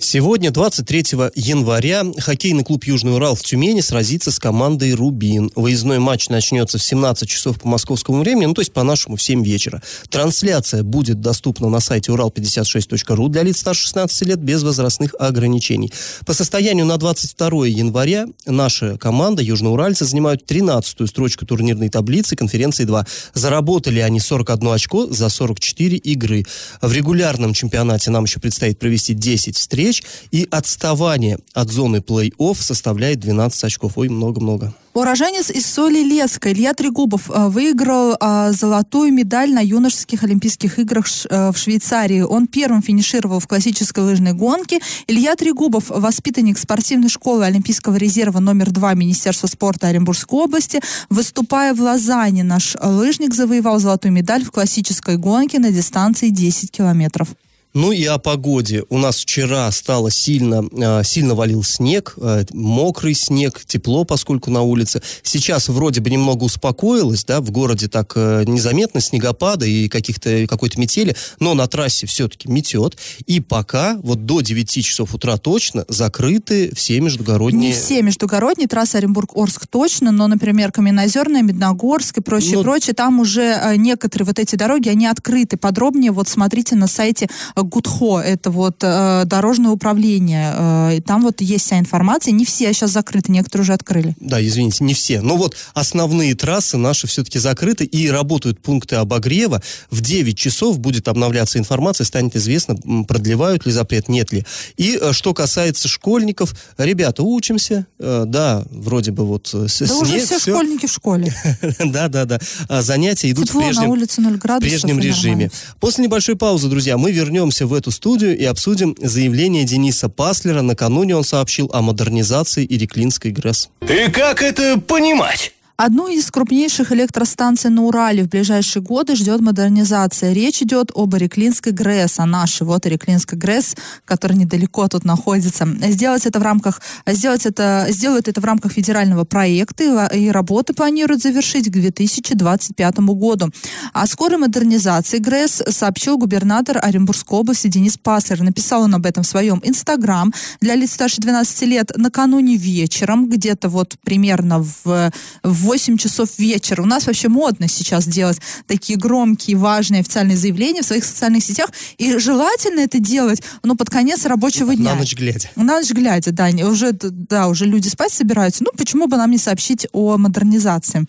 Сегодня, 0.00 0.50
23 0.50 1.04
января, 1.36 2.04
хоккейный 2.18 2.64
клуб 2.64 2.82
«Южный 2.82 3.14
Урал» 3.14 3.36
в 3.36 3.44
Тюмени 3.44 3.80
сразится 3.80 4.32
с 4.32 4.40
командой 4.40 4.92
«Рубин». 4.92 5.52
Выездной 5.54 6.00
матч 6.00 6.28
начнется 6.28 6.78
в 6.78 6.82
17 6.82 7.28
часов 7.28 7.60
по 7.60 7.68
московскому 7.68 8.18
времени, 8.18 8.46
ну, 8.46 8.54
то 8.54 8.60
есть 8.60 8.72
по-нашему 8.72 9.14
в 9.14 9.22
7 9.22 9.44
вечера. 9.44 9.84
Трансляция 10.10 10.82
будет 10.82 11.20
доступна 11.20 11.68
на 11.68 11.78
сайте 11.78 12.10
урал56.ру 12.10 13.28
для 13.28 13.44
лиц 13.44 13.58
старше 13.58 13.82
16 13.82 14.26
лет 14.26 14.40
без 14.40 14.64
возрастных 14.64 15.14
ограничений. 15.16 15.92
По 16.26 16.34
состоянию 16.34 16.86
на 16.86 16.96
22 16.96 17.66
января 17.68 18.26
наша 18.46 18.98
команда 18.98 19.42
«Южноуральцы» 19.42 20.06
занимают 20.06 20.42
13-ю 20.50 21.06
строчку 21.06 21.46
турнирной 21.46 21.88
таблицы 21.88 22.34
конференции 22.34 22.82
2. 22.82 23.06
Заработали 23.34 24.00
они 24.00 24.18
41 24.18 24.68
очко 24.70 25.06
за 25.06 25.28
44 25.28 25.96
игры. 25.98 26.44
В 26.82 26.92
регулярном 26.92 27.54
чемпионате 27.54 28.10
нам 28.10 28.24
еще 28.24 28.40
предстоит 28.40 28.80
провести 28.80 29.14
10 29.14 29.56
встреч 29.56 29.84
встреч, 29.94 30.02
и 30.30 30.46
отставание 30.50 31.38
от 31.52 31.70
зоны 31.70 31.98
плей-офф 31.98 32.56
составляет 32.56 33.20
12 33.20 33.64
очков. 33.64 33.92
Ой, 33.96 34.08
много-много. 34.08 34.74
Уроженец 34.94 35.50
из 35.50 35.66
Соли 35.66 36.04
Леска 36.04 36.52
Илья 36.52 36.72
Трегубов 36.72 37.28
э, 37.28 37.48
выиграл 37.48 38.16
а, 38.20 38.52
золотую 38.52 39.12
медаль 39.12 39.52
на 39.52 39.58
юношеских 39.58 40.22
Олимпийских 40.22 40.78
играх 40.78 41.06
э, 41.28 41.50
в 41.50 41.56
Швейцарии. 41.58 42.20
Он 42.20 42.46
первым 42.46 42.80
финишировал 42.80 43.40
в 43.40 43.48
классической 43.48 44.04
лыжной 44.04 44.34
гонке. 44.34 44.78
Илья 45.08 45.34
Трегубов, 45.34 45.86
воспитанник 45.88 46.58
спортивной 46.58 47.08
школы 47.08 47.44
Олимпийского 47.44 47.96
резерва 47.96 48.38
номер 48.38 48.70
два 48.70 48.94
Министерства 48.94 49.48
спорта 49.48 49.88
Оренбургской 49.88 50.38
области, 50.38 50.80
выступая 51.10 51.74
в 51.74 51.80
Лозанне, 51.80 52.44
наш 52.44 52.76
лыжник 52.80 53.34
завоевал 53.34 53.80
золотую 53.80 54.12
медаль 54.12 54.44
в 54.44 54.52
классической 54.52 55.16
гонке 55.16 55.58
на 55.58 55.72
дистанции 55.72 56.28
10 56.28 56.70
километров. 56.70 57.34
Ну 57.74 57.90
и 57.90 58.04
о 58.04 58.18
погоде. 58.18 58.84
У 58.88 58.98
нас 58.98 59.18
вчера 59.18 59.70
стало 59.72 60.08
сильно, 60.08 60.64
а, 60.80 61.02
сильно 61.02 61.34
валил 61.34 61.64
снег, 61.64 62.14
а, 62.20 62.44
мокрый 62.52 63.14
снег, 63.14 63.62
тепло, 63.66 64.04
поскольку 64.04 64.52
на 64.52 64.62
улице. 64.62 65.02
Сейчас 65.24 65.68
вроде 65.68 66.00
бы 66.00 66.08
немного 66.08 66.44
успокоилось, 66.44 67.24
да, 67.24 67.40
в 67.40 67.50
городе 67.50 67.88
так 67.88 68.12
э, 68.14 68.44
незаметно 68.46 69.00
снегопада 69.00 69.66
и 69.66 69.88
каких-то, 69.88 70.46
какой-то 70.46 70.78
метели, 70.78 71.16
но 71.40 71.54
на 71.54 71.66
трассе 71.66 72.06
все-таки 72.06 72.48
метет. 72.48 72.96
И 73.26 73.40
пока, 73.40 73.98
вот 74.04 74.24
до 74.24 74.40
9 74.40 74.84
часов 74.84 75.12
утра 75.12 75.36
точно, 75.36 75.84
закрыты 75.88 76.72
все 76.76 77.00
междугородние... 77.00 77.70
Не 77.70 77.74
все 77.74 78.02
междугородние, 78.02 78.68
трасса 78.68 78.98
Оренбург-Орск 78.98 79.66
точно, 79.66 80.12
но, 80.12 80.28
например, 80.28 80.70
Каменозерная, 80.70 81.42
Медногорск 81.42 82.18
и 82.18 82.20
прочее, 82.20 82.58
ну, 82.58 82.62
прочее, 82.62 82.94
там 82.94 83.18
уже 83.18 83.42
э, 83.42 83.74
некоторые 83.76 84.26
вот 84.26 84.38
эти 84.38 84.54
дороги, 84.54 84.88
они 84.88 85.08
открыты. 85.08 85.56
Подробнее 85.56 86.12
вот 86.12 86.28
смотрите 86.28 86.76
на 86.76 86.86
сайте 86.86 87.28
ГУДХО, 87.64 88.20
это 88.20 88.50
вот 88.50 88.76
э, 88.82 89.24
дорожное 89.26 89.70
управление. 89.70 90.54
Э, 90.56 91.00
там 91.04 91.22
вот 91.22 91.40
есть 91.40 91.66
вся 91.66 91.78
информация. 91.78 92.32
Не 92.32 92.44
все 92.44 92.72
сейчас 92.72 92.90
закрыты, 92.90 93.32
некоторые 93.32 93.62
уже 93.62 93.72
открыли. 93.72 94.16
Да, 94.20 94.44
извините, 94.44 94.84
не 94.84 94.94
все. 94.94 95.20
Но 95.20 95.36
вот 95.36 95.56
основные 95.74 96.34
трассы 96.34 96.76
наши 96.76 97.06
все-таки 97.06 97.38
закрыты 97.38 97.84
и 97.84 98.08
работают 98.08 98.60
пункты 98.60 98.96
обогрева. 98.96 99.62
В 99.90 100.00
9 100.00 100.36
часов 100.36 100.78
будет 100.78 101.08
обновляться 101.08 101.58
информация, 101.58 102.04
станет 102.04 102.36
известно, 102.36 102.76
продлевают 103.06 103.66
ли 103.66 103.72
запрет, 103.72 104.08
нет 104.08 104.32
ли. 104.32 104.44
И 104.76 104.98
э, 105.00 105.12
что 105.12 105.34
касается 105.34 105.88
школьников, 105.88 106.54
ребята, 106.78 107.22
учимся. 107.22 107.86
Э, 107.98 108.24
да, 108.26 108.64
вроде 108.70 109.10
бы 109.10 109.24
вот 109.24 109.50
э, 109.54 109.62
да 109.62 109.68
снег, 109.68 110.02
уже 110.02 110.18
все, 110.18 110.38
все 110.38 110.52
школьники 110.52 110.86
в 110.86 110.92
школе. 110.92 111.34
Да, 111.84 112.08
да, 112.08 112.24
да. 112.24 112.40
А 112.68 112.82
занятия 112.82 113.30
идут 113.30 113.50
в 113.50 113.58
прежнем, 113.58 113.84
на 113.84 113.88
улице 113.90 114.20
0 114.20 114.36
градусов, 114.36 114.66
в 114.66 114.70
прежнем 114.70 115.00
режиме. 115.00 115.50
После 115.80 116.04
небольшой 116.04 116.36
паузы, 116.36 116.68
друзья, 116.68 116.96
мы 116.98 117.12
вернемся 117.12 117.53
вернемся 117.54 117.66
в 117.66 117.74
эту 117.74 117.90
студию 117.90 118.36
и 118.36 118.44
обсудим 118.44 118.96
заявление 119.00 119.64
Дениса 119.64 120.08
Паслера. 120.08 120.62
Накануне 120.62 121.16
он 121.16 121.24
сообщил 121.24 121.70
о 121.72 121.82
модернизации 121.82 122.66
Иреклинской 122.68 123.30
ГРЭС. 123.30 123.70
И 123.82 124.10
как 124.10 124.42
это 124.42 124.80
понимать? 124.80 125.53
Одну 125.76 126.06
из 126.06 126.30
крупнейших 126.30 126.92
электростанций 126.92 127.68
на 127.68 127.82
Урале 127.82 128.22
в 128.22 128.28
ближайшие 128.28 128.80
годы 128.80 129.16
ждет 129.16 129.40
модернизация. 129.40 130.32
Речь 130.32 130.62
идет 130.62 130.92
об 130.94 131.16
Ореклинской 131.16 131.72
ГРЭС, 131.72 132.20
а 132.20 132.26
нашей 132.26 132.64
вот 132.64 132.86
Ореклинской 132.86 133.36
ГРЭС, 133.36 133.74
которая 134.04 134.38
недалеко 134.38 134.86
тут 134.86 135.04
находится. 135.04 135.66
Сделать 135.88 136.26
это 136.26 136.38
в 136.38 136.42
рамках, 136.42 136.80
сделать 137.08 137.44
это, 137.44 137.86
сделают 137.88 138.28
это 138.28 138.40
в 138.40 138.44
рамках 138.44 138.70
федерального 138.70 139.24
проекта 139.24 140.08
и, 140.12 140.26
и 140.26 140.30
работы 140.30 140.74
планируют 140.74 141.22
завершить 141.22 141.66
к 141.66 141.72
2025 141.72 142.98
году. 142.98 143.50
О 143.92 144.06
скорой 144.06 144.38
модернизации 144.38 145.18
ГРЭС 145.18 145.64
сообщил 145.70 146.18
губернатор 146.18 146.78
Оренбургской 146.80 147.40
области 147.40 147.66
Денис 147.66 147.98
Паслер. 147.98 148.40
Написал 148.42 148.82
он 148.82 148.94
об 148.94 149.06
этом 149.06 149.24
в 149.24 149.26
своем 149.26 149.60
инстаграм 149.64 150.32
для 150.60 150.76
лиц 150.76 150.92
старше 150.92 151.20
12 151.20 151.62
лет 151.62 151.90
накануне 151.96 152.54
вечером, 152.54 153.28
где-то 153.28 153.68
вот 153.68 153.96
примерно 154.04 154.60
в, 154.60 155.12
в 155.42 155.63
8 155.64 155.96
часов 155.96 156.38
вечера. 156.38 156.82
У 156.82 156.86
нас 156.86 157.06
вообще 157.06 157.28
модно 157.28 157.68
сейчас 157.68 158.06
делать 158.06 158.38
такие 158.66 158.98
громкие, 158.98 159.56
важные 159.56 160.00
официальные 160.00 160.36
заявления 160.36 160.82
в 160.82 160.86
своих 160.86 161.04
социальных 161.04 161.42
сетях. 161.42 161.70
И 161.98 162.18
желательно 162.18 162.80
это 162.80 162.98
делать, 162.98 163.42
ну, 163.62 163.74
под 163.74 163.90
конец 163.90 164.24
рабочего 164.26 164.76
дня. 164.76 164.92
На 164.92 165.00
ночь 165.00 165.14
глядя. 165.14 165.50
На 165.56 165.80
ночь 165.80 165.90
глядя, 165.90 166.32
да. 166.32 166.50
Уже, 166.68 166.92
да, 166.92 167.48
уже 167.48 167.64
люди 167.64 167.88
спать 167.88 168.12
собираются. 168.12 168.62
Ну, 168.62 168.70
почему 168.76 169.06
бы 169.06 169.16
нам 169.16 169.30
не 169.30 169.38
сообщить 169.38 169.86
о 169.92 170.16
модернизации? 170.18 171.06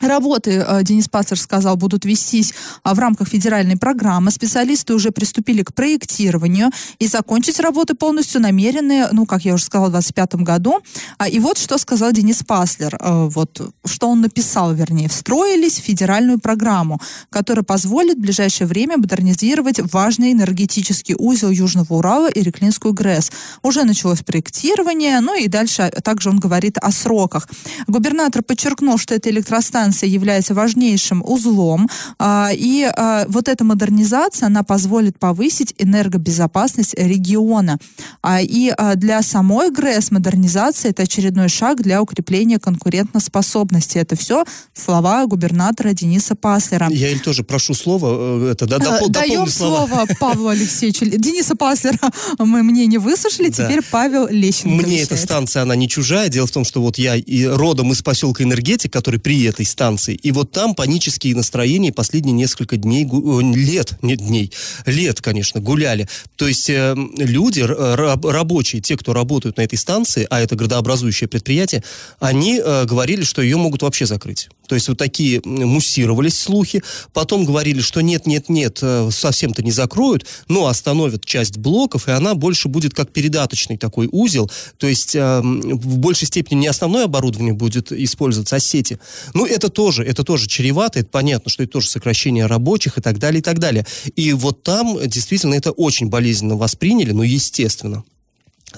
Работы, 0.00 0.64
э, 0.66 0.82
Денис 0.82 1.08
Пацер 1.08 1.38
сказал, 1.38 1.76
будут 1.76 2.04
вестись 2.04 2.54
а, 2.82 2.94
в 2.94 2.98
рамках 2.98 3.28
федеральной 3.28 3.76
программы. 3.76 4.30
Специалисты 4.30 4.94
уже 4.94 5.10
приступили 5.10 5.62
к 5.62 5.74
проектированию 5.74 6.70
и 6.98 7.06
закончить 7.06 7.60
работы 7.60 7.94
полностью 7.94 8.40
намерены, 8.40 9.08
ну, 9.12 9.26
как 9.26 9.44
я 9.44 9.54
уже 9.54 9.64
сказала, 9.64 9.88
в 9.88 9.92
2025 9.92 10.42
году. 10.44 10.80
А, 11.18 11.28
и 11.28 11.38
вот 11.40 11.58
что 11.58 11.78
сказал 11.78 12.12
Денис 12.12 12.42
Паслер, 12.44 12.96
э, 13.00 13.28
вот 13.28 13.60
что 13.84 14.08
он 14.08 14.20
написал, 14.20 14.72
вернее, 14.72 15.08
встроились 15.08 15.80
в 15.80 15.84
федеральную 15.84 16.38
программу, 16.38 17.00
которая 17.30 17.64
позволит 17.64 18.18
в 18.18 18.20
ближайшее 18.20 18.66
время 18.66 18.98
модернизировать 18.98 19.80
важный 19.92 20.32
энергетический 20.32 21.14
узел 21.18 21.50
Южного 21.50 21.94
Урала 21.94 22.30
и 22.30 22.42
Реклинскую 22.42 22.94
ГРЭС. 22.94 23.32
Уже 23.62 23.84
началось 23.84 24.20
проектирование, 24.20 25.20
ну 25.20 25.34
и 25.38 25.48
дальше 25.48 25.90
также 26.04 26.30
он 26.30 26.38
говорит 26.38 26.78
о 26.78 26.92
сроках. 26.92 27.48
Губернатор 27.86 28.42
подчеркнул, 28.42 28.98
что 28.98 29.14
эта 29.14 29.30
электростанция 29.30 29.87
станция 29.88 30.08
является 30.08 30.54
важнейшим 30.54 31.22
узлом, 31.24 31.88
а, 32.18 32.50
и 32.52 32.84
а, 32.84 33.24
вот 33.28 33.48
эта 33.48 33.64
модернизация, 33.64 34.46
она 34.46 34.62
позволит 34.62 35.18
повысить 35.18 35.74
энергобезопасность 35.78 36.94
региона. 36.98 37.78
А, 38.22 38.40
и 38.42 38.72
для 38.96 39.22
самой 39.22 39.70
ГРЭС 39.70 40.10
модернизация– 40.10 40.90
это 40.92 41.02
очередной 41.04 41.48
шаг 41.48 41.82
для 41.82 42.02
укрепления 42.02 42.58
конкурентоспособности. 42.58 43.98
Это 43.98 44.16
все 44.16 44.44
слова 44.74 45.26
губернатора 45.26 45.92
Дениса 45.92 46.34
Паслера. 46.34 46.88
Я 46.90 47.10
им 47.10 47.20
тоже 47.20 47.42
прошу 47.42 47.74
слово. 47.74 48.48
Э, 48.48 48.52
это, 48.52 48.66
да, 48.66 48.78
допол, 48.78 49.08
Даем 49.08 49.48
слово 49.48 50.06
Павлу 50.20 50.48
Алексеевичу. 50.48 51.06
Дениса 51.06 51.56
Паслера 51.56 51.98
мы 52.38 52.62
мне 52.62 52.86
не 52.86 52.98
выслушали, 52.98 53.48
да. 53.48 53.64
теперь 53.64 53.82
Павел 53.90 54.28
Лещенко 54.28 54.68
Мне 54.68 54.92
вещает. 54.92 55.12
эта 55.12 55.16
станция, 55.16 55.62
она 55.62 55.76
не 55.76 55.88
чужая. 55.88 56.28
Дело 56.28 56.46
в 56.46 56.50
том, 56.50 56.64
что 56.64 56.82
вот 56.82 56.98
я 56.98 57.16
и 57.16 57.44
родом 57.44 57.92
из 57.92 58.02
поселка 58.02 58.44
Энергетик, 58.44 58.92
который 58.92 59.20
при 59.20 59.44
этой 59.44 59.64
станции. 59.64 59.77
И 59.78 60.32
вот 60.32 60.52
там 60.52 60.74
панические 60.74 61.34
настроения 61.34 61.92
последние 61.92 62.34
несколько 62.34 62.76
дней, 62.76 63.06
лет, 63.54 63.96
нет 64.02 64.18
дней, 64.18 64.52
лет, 64.86 65.20
конечно, 65.20 65.60
гуляли. 65.60 66.08
То 66.36 66.46
есть 66.46 66.68
э, 66.68 66.94
люди, 67.16 67.60
раб, 67.60 68.24
рабочие, 68.24 68.82
те, 68.82 68.96
кто 68.96 69.12
работают 69.12 69.56
на 69.56 69.62
этой 69.62 69.78
станции, 69.78 70.26
а 70.30 70.40
это 70.40 70.56
градообразующее 70.56 71.28
предприятие, 71.28 71.82
они 72.20 72.60
э, 72.62 72.84
говорили, 72.84 73.22
что 73.22 73.42
ее 73.42 73.56
могут 73.56 73.82
вообще 73.82 74.06
закрыть. 74.06 74.48
То 74.68 74.74
есть 74.74 74.88
вот 74.88 74.98
такие 74.98 75.40
муссировались 75.44 76.38
слухи. 76.38 76.82
Потом 77.14 77.44
говорили, 77.46 77.80
что 77.80 78.02
нет, 78.02 78.26
нет, 78.26 78.48
нет, 78.48 78.78
э, 78.82 79.08
совсем-то 79.10 79.62
не 79.62 79.70
закроют, 79.70 80.26
но 80.48 80.66
остановят 80.66 81.24
часть 81.24 81.56
блоков, 81.56 82.06
и 82.06 82.10
она 82.10 82.34
больше 82.34 82.68
будет 82.68 82.94
как 82.94 83.10
передаточный 83.10 83.78
такой 83.78 84.08
узел. 84.12 84.50
То 84.76 84.86
есть 84.86 85.16
э, 85.16 85.40
в 85.40 85.98
большей 85.98 86.26
степени 86.26 86.60
не 86.60 86.66
основное 86.66 87.04
оборудование 87.04 87.54
будет 87.54 87.90
использоваться, 87.92 88.56
а 88.56 88.60
сети. 88.60 88.98
Ну, 89.32 89.46
это 89.46 89.67
тоже, 89.68 90.04
это 90.04 90.24
тоже 90.24 90.46
чревато, 90.46 91.00
это 91.00 91.08
понятно, 91.08 91.50
что 91.50 91.62
это 91.62 91.72
тоже 91.72 91.88
сокращение 91.88 92.46
рабочих 92.46 92.98
и 92.98 93.00
так 93.00 93.18
далее, 93.18 93.40
и 93.40 93.42
так 93.42 93.58
далее. 93.58 93.86
И 94.16 94.32
вот 94.32 94.62
там 94.62 94.98
действительно 95.06 95.54
это 95.54 95.70
очень 95.72 96.08
болезненно 96.08 96.56
восприняли, 96.56 97.12
ну, 97.12 97.22
естественно. 97.22 98.04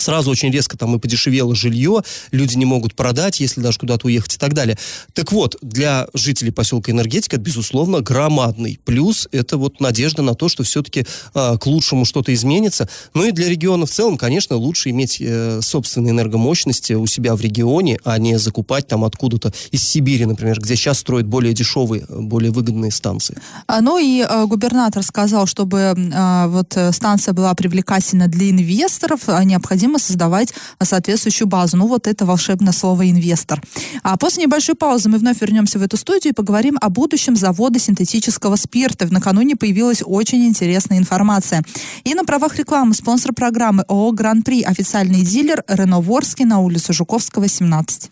Сразу 0.00 0.30
очень 0.30 0.50
резко 0.50 0.76
там 0.76 0.94
и 0.96 0.98
подешевело 0.98 1.54
жилье, 1.54 2.02
люди 2.30 2.56
не 2.56 2.64
могут 2.64 2.94
продать, 2.94 3.40
если 3.40 3.60
даже 3.60 3.78
куда-то 3.78 4.06
уехать 4.06 4.34
и 4.34 4.38
так 4.38 4.54
далее. 4.54 4.78
Так 5.12 5.32
вот, 5.32 5.56
для 5.62 6.06
жителей 6.14 6.50
поселка 6.50 6.92
Энергетика, 6.92 7.36
безусловно, 7.36 8.00
громадный 8.00 8.78
плюс. 8.84 9.28
Это 9.32 9.56
вот 9.56 9.80
надежда 9.80 10.22
на 10.22 10.34
то, 10.34 10.48
что 10.48 10.62
все-таки 10.62 11.06
э, 11.34 11.58
к 11.58 11.66
лучшему 11.66 12.04
что-то 12.04 12.32
изменится. 12.34 12.88
Ну 13.14 13.24
и 13.24 13.32
для 13.32 13.48
региона 13.48 13.86
в 13.86 13.90
целом, 13.90 14.16
конечно, 14.16 14.56
лучше 14.56 14.90
иметь 14.90 15.18
э, 15.20 15.60
собственные 15.62 16.12
энергомощности 16.12 16.94
у 16.94 17.06
себя 17.06 17.34
в 17.36 17.40
регионе, 17.40 17.98
а 18.04 18.18
не 18.18 18.38
закупать 18.38 18.86
там 18.86 19.04
откуда-то 19.04 19.52
из 19.70 19.82
Сибири, 19.82 20.24
например, 20.26 20.60
где 20.60 20.76
сейчас 20.76 20.98
строят 20.98 21.26
более 21.26 21.52
дешевые, 21.52 22.06
более 22.08 22.50
выгодные 22.50 22.90
станции. 22.90 23.36
А, 23.66 23.80
ну 23.80 23.98
и 23.98 24.24
э, 24.28 24.46
губернатор 24.46 25.02
сказал, 25.02 25.46
чтобы 25.46 25.78
э, 25.78 26.46
вот 26.48 26.76
станция 26.92 27.34
была 27.34 27.54
привлекательна 27.54 28.28
для 28.28 28.50
инвесторов, 28.50 29.22
а 29.26 29.42
необходимо 29.44 29.89
необходимо 29.90 29.98
создавать 29.98 30.54
соответствующую 30.82 31.48
базу. 31.48 31.76
Ну, 31.76 31.86
вот 31.86 32.06
это 32.06 32.24
волшебное 32.24 32.72
слово 32.72 33.10
«инвестор». 33.10 33.60
А 34.02 34.16
после 34.16 34.44
небольшой 34.44 34.74
паузы 34.74 35.08
мы 35.08 35.18
вновь 35.18 35.40
вернемся 35.40 35.78
в 35.78 35.82
эту 35.82 35.96
студию 35.96 36.32
и 36.32 36.34
поговорим 36.34 36.78
о 36.80 36.88
будущем 36.88 37.36
завода 37.36 37.78
синтетического 37.78 38.56
спирта. 38.56 39.06
Накануне 39.10 39.56
появилась 39.56 40.02
очень 40.04 40.46
интересная 40.46 40.98
информация. 40.98 41.62
И 42.04 42.14
на 42.14 42.24
правах 42.24 42.56
рекламы 42.56 42.94
спонсор 42.94 43.32
программы 43.32 43.84
ООО 43.88 44.12
«Гран-при» 44.12 44.62
официальный 44.62 45.22
дилер 45.22 45.64
Рено 45.68 46.00
Ворский 46.00 46.44
на 46.44 46.60
улицу 46.60 46.92
Жуковского, 46.92 47.48
17. 47.48 48.10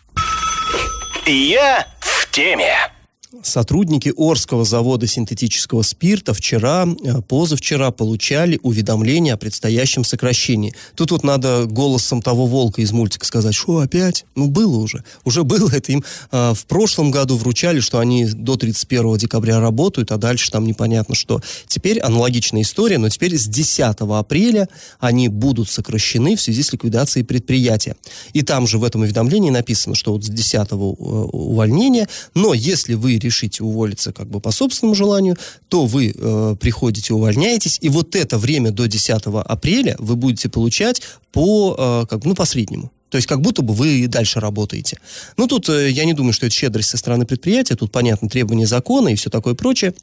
Я 1.25 1.85
в 1.99 2.31
теме. 2.31 2.98
Сотрудники 3.43 4.11
Орского 4.17 4.65
завода 4.65 5.05
синтетического 5.05 5.83
спирта 5.83 6.33
вчера, 6.33 6.87
э, 6.87 7.21
позавчера 7.21 7.91
получали 7.91 8.59
уведомление 8.63 9.35
о 9.35 9.37
предстоящем 9.37 10.03
сокращении. 10.03 10.73
Тут 10.95 11.11
вот 11.11 11.23
надо 11.23 11.65
голосом 11.65 12.23
того 12.23 12.47
волка 12.47 12.81
из 12.81 12.91
мультика 12.91 13.27
сказать, 13.27 13.53
что 13.53 13.77
опять? 13.77 14.25
Ну, 14.33 14.47
было 14.47 14.77
уже. 14.77 15.03
Уже 15.25 15.43
было 15.43 15.69
это 15.71 15.91
им. 15.91 16.03
Э, 16.31 16.53
в 16.55 16.65
прошлом 16.65 17.11
году 17.11 17.37
вручали, 17.37 17.81
что 17.81 17.99
они 17.99 18.25
до 18.25 18.57
31 18.57 19.17
декабря 19.17 19.59
работают, 19.59 20.11
а 20.11 20.17
дальше 20.17 20.49
там 20.49 20.65
непонятно 20.65 21.13
что. 21.13 21.39
Теперь 21.67 21.99
аналогичная 21.99 22.63
история, 22.63 22.97
но 22.97 23.09
теперь 23.09 23.37
с 23.37 23.45
10 23.45 23.95
апреля 23.99 24.67
они 24.99 25.27
будут 25.27 25.69
сокращены 25.69 26.35
в 26.35 26.41
связи 26.41 26.63
с 26.63 26.73
ликвидацией 26.73 27.23
предприятия. 27.23 27.95
И 28.33 28.41
там 28.41 28.65
же 28.65 28.79
в 28.79 28.83
этом 28.83 29.01
уведомлении 29.01 29.51
написано, 29.51 29.93
что 29.93 30.13
вот 30.13 30.23
с 30.23 30.29
10 30.29 30.71
увольнения, 30.71 32.09
но 32.33 32.55
если 32.55 32.95
вы 32.95 33.18
решите 33.19 33.63
уволиться 33.63 34.11
как 34.11 34.29
бы 34.29 34.39
по 34.39 34.51
собственному 34.51 34.95
желанию, 34.95 35.37
то 35.67 35.85
вы 35.85 36.13
э, 36.15 36.55
приходите, 36.59 37.13
увольняетесь, 37.13 37.77
и 37.81 37.89
вот 37.89 38.15
это 38.15 38.37
время 38.37 38.71
до 38.71 38.87
10 38.87 39.21
апреля 39.45 39.95
вы 39.99 40.15
будете 40.15 40.49
получать 40.49 41.01
по, 41.31 41.75
э, 41.77 42.05
как, 42.09 42.25
ну, 42.25 42.35
по 42.35 42.45
среднему. 42.45 42.91
То 43.09 43.17
есть 43.17 43.27
как 43.27 43.41
будто 43.41 43.61
бы 43.61 43.73
вы 43.73 44.07
дальше 44.07 44.39
работаете. 44.39 44.99
Ну, 45.37 45.47
тут 45.47 45.67
э, 45.69 45.89
я 45.89 46.05
не 46.05 46.13
думаю, 46.13 46.33
что 46.33 46.45
это 46.45 46.55
щедрость 46.55 46.89
со 46.89 46.97
стороны 46.97 47.25
предприятия, 47.25 47.75
тут, 47.75 47.91
понятно, 47.91 48.29
требования 48.29 48.67
закона 48.67 49.09
и 49.09 49.15
все 49.15 49.29
такое 49.29 49.55
прочее. 49.55 49.93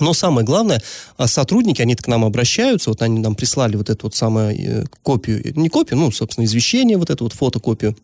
Но 0.00 0.12
самое 0.12 0.46
главное, 0.46 0.82
а, 1.16 1.26
сотрудники, 1.26 1.80
они 1.82 1.94
к 1.96 2.06
нам 2.06 2.24
обращаются, 2.24 2.90
вот 2.90 3.02
они 3.02 3.20
нам 3.20 3.34
прислали 3.34 3.76
вот 3.76 3.90
эту 3.90 4.06
вот 4.06 4.14
самую 4.14 4.54
э, 4.54 4.84
копию, 5.02 5.42
не 5.56 5.68
копию, 5.68 5.98
ну, 5.98 6.12
собственно, 6.12 6.44
извещение, 6.44 6.98
вот 6.98 7.10
эту 7.10 7.24
вот 7.24 7.32
фотокопию 7.32 7.96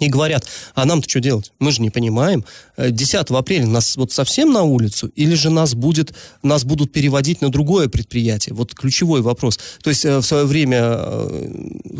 и 0.00 0.08
говорят, 0.08 0.46
а 0.74 0.84
нам-то 0.84 1.08
что 1.08 1.20
делать? 1.20 1.52
Мы 1.58 1.72
же 1.72 1.82
не 1.82 1.90
понимаем. 1.90 2.44
10 2.76 3.14
э, 3.14 3.34
апреля 3.34 3.66
нас 3.66 3.96
вот 3.96 4.12
совсем 4.12 4.52
на 4.52 4.62
улицу, 4.62 5.08
или 5.14 5.34
же 5.34 5.50
нас, 5.50 5.74
будет, 5.74 6.14
нас 6.42 6.64
будут 6.64 6.92
переводить 6.92 7.40
на 7.40 7.50
другое 7.50 7.88
предприятие? 7.88 8.54
Вот 8.54 8.74
ключевой 8.74 9.22
вопрос. 9.22 9.58
То 9.82 9.90
есть 9.90 10.04
э, 10.04 10.18
в 10.18 10.22
свое 10.22 10.44
время 10.44 10.78
э, 10.82 11.50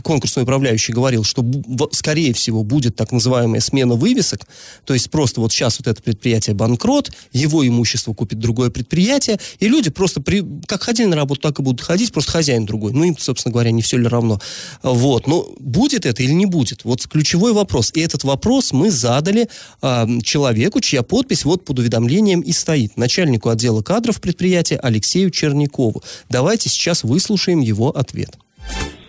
конкурсный 0.02 0.42
управляющий 0.42 0.92
говорил, 0.92 1.24
что 1.24 1.44
скорее 1.92 2.32
всего 2.32 2.62
будет 2.62 2.96
так 2.96 3.12
называемая 3.12 3.60
смена 3.60 3.94
вывесок, 3.94 4.46
то 4.84 4.94
есть 4.94 5.10
просто 5.10 5.40
вот 5.40 5.52
сейчас 5.52 5.78
вот 5.78 5.88
это 5.88 6.02
предприятие 6.02 6.54
банкрот, 6.54 7.10
его 7.32 7.66
имущество 7.66 8.12
купит 8.12 8.38
другое 8.38 8.70
предприятие, 8.70 9.38
и 9.58 9.68
люди 9.68 9.90
просто 9.90 10.20
при, 10.20 10.44
как 10.66 10.82
ходили 10.82 11.06
на 11.06 11.16
работу, 11.16 11.40
так 11.40 11.58
и 11.58 11.62
будут 11.62 11.80
ходить, 11.80 12.12
просто 12.12 12.32
хозяин 12.32 12.66
другой. 12.66 12.92
Ну, 12.92 13.04
им, 13.04 13.16
собственно 13.18 13.52
говоря, 13.52 13.70
не 13.70 13.82
все 13.82 13.96
ли 13.96 14.06
равно. 14.06 14.40
Вот. 14.82 15.26
Но 15.26 15.48
будет 15.58 16.06
это 16.06 16.22
или 16.22 16.32
не 16.32 16.46
будет? 16.46 16.84
Вот 16.84 17.06
ключевой 17.06 17.52
вопрос 17.52 17.83
вопрос. 17.84 17.92
И 17.96 18.00
этот 18.00 18.24
вопрос 18.24 18.72
мы 18.72 18.90
задали 18.90 19.46
э, 19.82 20.20
человеку, 20.22 20.80
чья 20.80 21.02
подпись 21.02 21.44
вот 21.44 21.64
под 21.64 21.78
уведомлением 21.78 22.40
и 22.40 22.52
стоит. 22.52 22.96
Начальнику 22.96 23.48
отдела 23.48 23.82
кадров 23.82 24.20
предприятия 24.20 24.78
Алексею 24.82 25.30
Черникову. 25.30 26.02
Давайте 26.30 26.68
сейчас 26.68 27.04
выслушаем 27.04 27.60
его 27.60 27.88
ответ. 27.90 28.30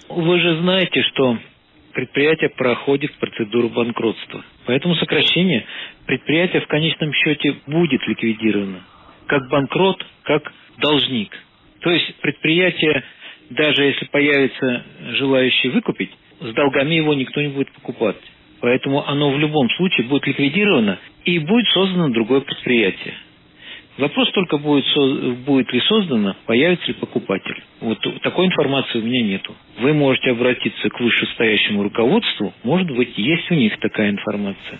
Вы 0.09 0.39
же 0.39 0.61
знаете, 0.61 1.01
что 1.13 1.37
предприятие 1.93 2.49
проходит 2.49 3.11
процедуру 3.19 3.69
банкротства. 3.69 4.43
Поэтому 4.65 4.95
сокращение 4.95 5.65
предприятия 6.05 6.61
в 6.61 6.67
конечном 6.67 7.13
счете 7.13 7.55
будет 7.67 8.01
ликвидировано. 8.07 8.83
Как 9.27 9.47
банкрот, 9.49 9.97
как 10.23 10.43
должник. 10.77 11.31
То 11.81 11.89
есть 11.89 12.15
предприятие, 12.21 13.03
даже 13.49 13.83
если 13.83 14.05
появится 14.05 14.83
желающий 15.17 15.69
выкупить, 15.69 16.11
с 16.41 16.53
долгами 16.53 16.95
его 16.95 17.13
никто 17.13 17.41
не 17.41 17.49
будет 17.49 17.71
покупать. 17.71 18.17
Поэтому 18.65 19.07
оно 19.07 19.29
в 19.29 19.37
любом 19.37 19.69
случае 19.69 20.07
будет 20.07 20.25
ликвидировано 20.25 20.97
и 21.23 21.37
будет 21.37 21.67
создано 21.67 22.09
другое 22.09 22.41
предприятие. 22.41 23.13
Вопрос 23.99 24.31
только 24.31 24.57
будет, 24.57 24.85
будет 25.45 25.71
ли 25.71 25.79
создано, 25.81 26.35
появится 26.47 26.87
ли 26.87 26.93
покупатель. 26.93 27.61
Вот 27.79 27.99
такой 28.23 28.47
информации 28.47 28.97
у 28.97 29.03
меня 29.03 29.21
нету. 29.21 29.53
Вы 29.77 29.93
можете 29.93 30.31
обратиться 30.31 30.89
к 30.89 30.99
вышестоящему 30.99 31.83
руководству, 31.83 32.55
может 32.63 32.89
быть, 32.89 33.15
есть 33.19 33.51
у 33.51 33.53
них 33.53 33.79
такая 33.81 34.09
информация. 34.09 34.79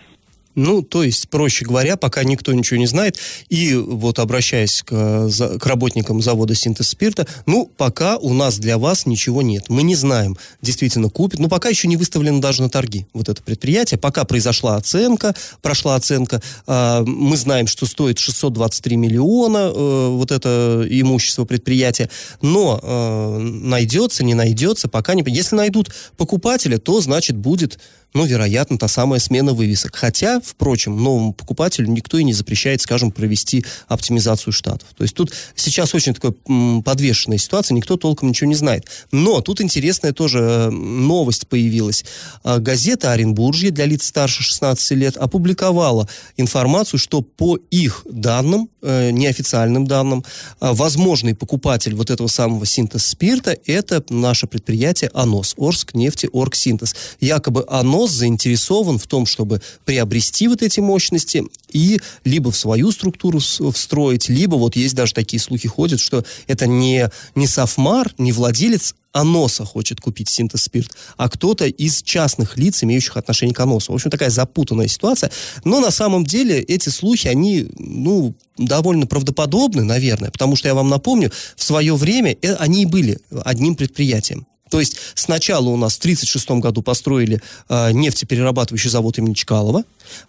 Ну, 0.55 0.81
то 0.81 1.03
есть, 1.03 1.29
проще 1.29 1.65
говоря, 1.65 1.97
пока 1.97 2.23
никто 2.23 2.53
ничего 2.53 2.77
не 2.77 2.87
знает, 2.87 3.17
и 3.49 3.73
вот 3.75 4.19
обращаясь 4.19 4.81
к, 4.83 5.29
к 5.59 5.65
работникам 5.65 6.21
завода 6.21 6.55
синтез 6.55 6.87
спирта, 6.87 7.27
ну, 7.45 7.69
пока 7.77 8.17
у 8.17 8.33
нас 8.33 8.57
для 8.57 8.77
вас 8.77 9.05
ничего 9.05 9.41
нет. 9.41 9.69
Мы 9.69 9.83
не 9.83 9.95
знаем, 9.95 10.37
действительно 10.61 11.09
купит, 11.09 11.39
но 11.39 11.49
пока 11.49 11.69
еще 11.69 11.87
не 11.87 11.97
выставлено 11.97 12.39
даже 12.39 12.61
на 12.61 12.69
торги 12.69 13.05
вот 13.13 13.29
это 13.29 13.41
предприятие. 13.41 13.97
Пока 13.97 14.23
произошла 14.23 14.77
оценка, 14.77 15.35
прошла 15.61 15.95
оценка, 15.95 16.41
э, 16.67 17.01
мы 17.05 17.35
знаем, 17.37 17.67
что 17.67 17.85
стоит 17.85 18.19
623 18.19 18.95
миллиона 18.95 19.71
э, 19.73 20.09
вот 20.09 20.31
это 20.31 20.85
имущество 20.89 21.45
предприятия, 21.45 22.09
но 22.41 22.79
э, 22.81 23.37
найдется, 23.39 24.23
не 24.23 24.33
найдется, 24.33 24.87
пока 24.87 25.13
не... 25.13 25.23
Если 25.27 25.55
найдут 25.55 25.91
покупателя, 26.17 26.77
то, 26.77 27.01
значит, 27.01 27.35
будет 27.35 27.79
ну, 28.15 28.25
вероятно, 28.25 28.77
та 28.77 28.87
самая 28.87 29.19
смена 29.19 29.53
вывесок. 29.53 29.95
Хотя, 29.97 30.39
впрочем, 30.39 30.95
новому 30.95 31.33
покупателю 31.33 31.89
никто 31.89 32.17
и 32.17 32.23
не 32.23 32.31
запрещает, 32.31 32.81
скажем, 32.81 33.11
провести 33.11 33.65
оптимизацию 33.89 34.53
штатов. 34.53 34.87
То 34.97 35.03
есть 35.03 35.13
тут 35.13 35.33
сейчас 35.53 35.93
очень 35.93 36.13
такая 36.13 36.33
подвешенная 36.81 37.37
ситуация, 37.37 37.75
никто 37.75 37.97
толком 37.97 38.29
ничего 38.29 38.47
не 38.47 38.55
знает. 38.55 38.85
Но 39.11 39.41
тут 39.41 39.59
интересная 39.59 40.13
тоже 40.13 40.39
э, 40.39 40.69
новость 40.69 41.47
появилась. 41.47 42.05
А, 42.43 42.59
газета 42.59 43.11
«Оренбуржье» 43.11 43.69
для 43.69 43.85
лиц 43.85 44.05
старше 44.05 44.43
16 44.43 44.91
лет 44.91 45.17
опубликовала 45.17 46.07
информацию, 46.37 47.01
что 47.01 47.21
по 47.21 47.57
их 47.69 48.05
данным, 48.09 48.69
э, 48.81 49.11
неофициальным 49.11 49.87
данным, 49.87 50.23
а, 50.61 50.73
возможный 50.73 51.35
покупатель 51.35 51.93
вот 51.95 52.09
этого 52.09 52.27
самого 52.27 52.65
синтез 52.65 53.05
спирта– 53.05 53.57
это 53.65 54.05
наше 54.09 54.47
предприятие 54.47 55.11
«АНОС», 55.13 55.55
Орск 55.57 55.95
нефти 55.95 56.29
Оргсинтез. 56.31 56.95
Якобы 57.19 57.65
«АНОС» 57.67 58.04
ВОЗ 58.05 58.11
заинтересован 58.11 58.99
в 58.99 59.07
том, 59.07 59.25
чтобы 59.25 59.61
приобрести 59.83 60.47
вот 60.47 60.61
эти 60.61 60.79
мощности 60.79 61.43
и 61.71 61.99
либо 62.23 62.51
в 62.51 62.57
свою 62.57 62.91
структуру 62.91 63.39
встроить, 63.39 64.29
либо 64.29 64.55
вот 64.55 64.75
есть 64.75 64.95
даже 64.95 65.13
такие 65.13 65.39
слухи 65.39 65.67
ходят, 65.67 65.99
что 65.99 66.23
это 66.47 66.67
не, 66.67 67.09
не 67.33 67.47
Софмар, 67.47 68.13
не 68.17 68.31
владелец 68.31 68.95
Аноса 69.11 69.65
хочет 69.65 70.01
купить 70.01 70.29
синтез 70.29 70.63
спирт, 70.63 70.91
а 71.17 71.29
кто-то 71.29 71.65
из 71.65 72.03
частных 72.03 72.57
лиц, 72.57 72.83
имеющих 72.83 73.17
отношение 73.17 73.55
к 73.55 73.59
Аносу. 73.59 73.91
В 73.91 73.95
общем, 73.95 74.11
такая 74.11 74.29
запутанная 74.29 74.87
ситуация. 74.87 75.31
Но 75.63 75.79
на 75.79 75.89
самом 75.89 76.25
деле 76.25 76.59
эти 76.59 76.89
слухи, 76.89 77.27
они, 77.27 77.69
ну, 77.79 78.35
довольно 78.57 79.07
правдоподобны, 79.07 79.83
наверное, 79.83 80.31
потому 80.31 80.55
что 80.57 80.67
я 80.67 80.75
вам 80.75 80.89
напомню, 80.89 81.31
в 81.55 81.63
свое 81.63 81.95
время 81.95 82.37
э, 82.41 82.55
они 82.55 82.83
и 82.83 82.85
были 82.85 83.19
одним 83.43 83.75
предприятием. 83.75 84.45
То 84.69 84.79
есть 84.79 84.97
сначала 85.13 85.69
у 85.69 85.77
нас 85.77 85.93
в 85.93 85.99
1936 85.99 86.61
году 86.61 86.81
построили 86.81 87.41
э, 87.69 87.91
нефтеперерабатывающий 87.91 88.89
завод 88.89 89.17
имени 89.17 89.33
Чкалова, 89.33 89.83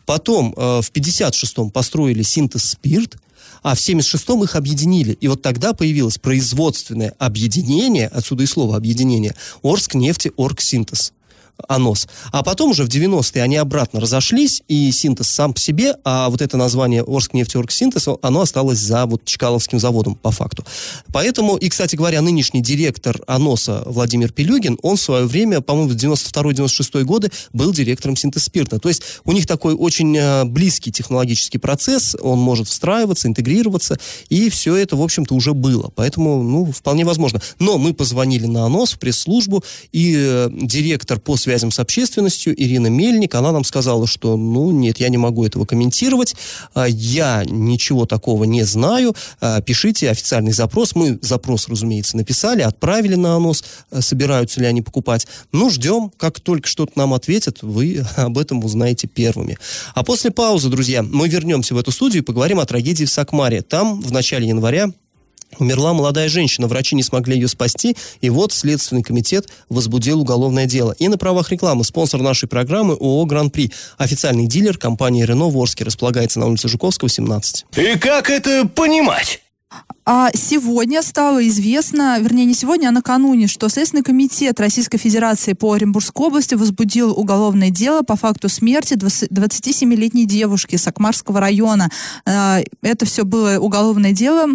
потом 0.04 0.52
э, 0.56 0.82
в 0.82 0.88
1956 0.90 1.72
построили 1.72 2.22
синтез 2.22 2.70
спирт, 2.70 3.16
а 3.62 3.74
в 3.74 3.78
1976-м 3.78 4.44
их 4.44 4.54
объединили. 4.54 5.12
И 5.12 5.28
вот 5.28 5.42
тогда 5.42 5.72
появилось 5.72 6.18
производственное 6.18 7.14
объединение, 7.18 8.08
отсюда 8.08 8.44
и 8.44 8.46
слово 8.46 8.76
объединение, 8.76 9.34
Орск 9.62 9.94
нефти 9.94 10.32
Оргсинтез. 10.36 11.12
АНОС. 11.68 12.08
А 12.32 12.42
потом 12.42 12.70
уже 12.70 12.84
в 12.84 12.88
90-е 12.88 13.42
они 13.42 13.56
обратно 13.56 14.00
разошлись, 14.00 14.62
и 14.68 14.90
синтез 14.92 15.28
сам 15.28 15.54
по 15.54 15.60
себе, 15.60 15.96
а 16.04 16.28
вот 16.28 16.42
это 16.42 16.56
название 16.56 17.02
Орск 17.02 17.34
нефтеоргсинтез, 17.34 18.08
оно 18.22 18.40
осталось 18.40 18.78
за 18.78 19.06
вот 19.06 19.24
Чкаловским 19.24 19.78
заводом 19.78 20.14
по 20.14 20.30
факту. 20.30 20.64
Поэтому, 21.12 21.56
и, 21.56 21.68
кстати 21.68 21.96
говоря, 21.96 22.20
нынешний 22.22 22.60
директор 22.60 23.20
АНОСа 23.26 23.82
Владимир 23.86 24.32
Пелюгин, 24.32 24.78
он 24.82 24.96
в 24.96 25.00
свое 25.00 25.26
время, 25.26 25.60
по-моему, 25.60 25.90
в 25.90 25.96
92-96 25.96 27.04
годы 27.04 27.30
был 27.52 27.72
директором 27.72 28.16
синтез 28.16 28.44
спирта. 28.44 28.78
То 28.78 28.88
есть 28.88 29.02
у 29.24 29.32
них 29.32 29.46
такой 29.46 29.74
очень 29.74 30.16
э, 30.16 30.44
близкий 30.44 30.92
технологический 30.92 31.58
процесс, 31.58 32.16
он 32.20 32.38
может 32.38 32.68
встраиваться, 32.68 33.28
интегрироваться, 33.28 33.98
и 34.28 34.50
все 34.50 34.76
это, 34.76 34.96
в 34.96 35.02
общем-то, 35.02 35.34
уже 35.34 35.52
было. 35.52 35.90
Поэтому, 35.94 36.42
ну, 36.42 36.72
вполне 36.72 37.04
возможно. 37.04 37.40
Но 37.58 37.78
мы 37.78 37.94
позвонили 37.94 38.46
на 38.46 38.66
АНОС, 38.66 38.94
в 38.94 38.98
пресс-службу, 38.98 39.64
и 39.92 40.14
э, 40.16 40.48
директор 40.52 41.18
по 41.18 41.36
связям 41.46 41.70
с 41.70 41.78
общественностью 41.78 42.60
Ирина 42.60 42.88
Мельник, 42.88 43.36
она 43.36 43.52
нам 43.52 43.62
сказала, 43.62 44.08
что, 44.08 44.36
ну, 44.36 44.72
нет, 44.72 44.98
я 44.98 45.08
не 45.10 45.16
могу 45.16 45.46
этого 45.46 45.64
комментировать, 45.64 46.34
а, 46.74 46.86
я 46.88 47.44
ничего 47.46 48.04
такого 48.04 48.42
не 48.42 48.64
знаю, 48.64 49.14
а, 49.40 49.60
пишите 49.60 50.10
официальный 50.10 50.50
запрос. 50.50 50.96
Мы 50.96 51.20
запрос, 51.22 51.68
разумеется, 51.68 52.16
написали, 52.16 52.62
отправили 52.62 53.14
на 53.14 53.36
АНОС, 53.36 53.62
а, 53.92 54.02
собираются 54.02 54.58
ли 54.60 54.66
они 54.66 54.82
покупать. 54.82 55.28
Ну, 55.52 55.70
ждем, 55.70 56.10
как 56.16 56.40
только 56.40 56.66
что-то 56.66 56.92
нам 56.96 57.14
ответят, 57.14 57.62
вы 57.62 58.04
об 58.16 58.38
этом 58.38 58.64
узнаете 58.64 59.06
первыми. 59.06 59.56
А 59.94 60.02
после 60.02 60.32
паузы, 60.32 60.68
друзья, 60.68 61.04
мы 61.04 61.28
вернемся 61.28 61.76
в 61.76 61.78
эту 61.78 61.92
студию 61.92 62.24
и 62.24 62.26
поговорим 62.26 62.58
о 62.58 62.66
трагедии 62.66 63.04
в 63.04 63.10
Сакмаре. 63.10 63.62
Там 63.62 64.00
в 64.00 64.10
начале 64.10 64.48
января 64.48 64.90
Умерла 65.58 65.94
молодая 65.94 66.28
женщина, 66.28 66.66
врачи 66.66 66.94
не 66.94 67.02
смогли 67.02 67.36
ее 67.36 67.48
спасти, 67.48 67.96
и 68.20 68.30
вот 68.30 68.52
Следственный 68.52 69.02
комитет 69.02 69.48
возбудил 69.68 70.20
уголовное 70.20 70.66
дело. 70.66 70.94
И 70.98 71.08
на 71.08 71.18
правах 71.18 71.50
рекламы 71.50 71.84
спонсор 71.84 72.20
нашей 72.20 72.48
программы 72.48 72.94
ООО 72.94 73.24
«Гран-при». 73.24 73.72
Официальный 73.96 74.46
дилер 74.46 74.76
компании 74.78 75.24
«Рено» 75.24 75.48
в 75.48 75.56
Орске 75.56 75.84
располагается 75.84 76.40
на 76.40 76.46
улице 76.46 76.68
Жуковского, 76.68 77.08
17. 77.08 77.66
И 77.76 77.98
как 77.98 78.30
это 78.30 78.68
понимать? 78.68 79.40
А 80.08 80.30
сегодня 80.34 81.02
стало 81.02 81.46
известно, 81.48 82.16
вернее 82.20 82.44
не 82.44 82.54
сегодня, 82.54 82.88
а 82.88 82.92
накануне, 82.92 83.48
что 83.48 83.68
Следственный 83.68 84.04
комитет 84.04 84.60
Российской 84.60 84.98
Федерации 84.98 85.52
по 85.52 85.72
Оренбургской 85.72 86.26
области 86.26 86.54
возбудил 86.54 87.10
уголовное 87.10 87.70
дело 87.70 88.02
по 88.02 88.14
факту 88.14 88.48
смерти 88.48 88.94
27-летней 88.94 90.26
девушки 90.26 90.76
Сакмарского 90.76 91.40
района. 91.40 91.90
А, 92.24 92.60
это 92.82 93.04
все 93.04 93.24
было 93.24 93.58
уголовное 93.58 94.12
дело 94.12 94.46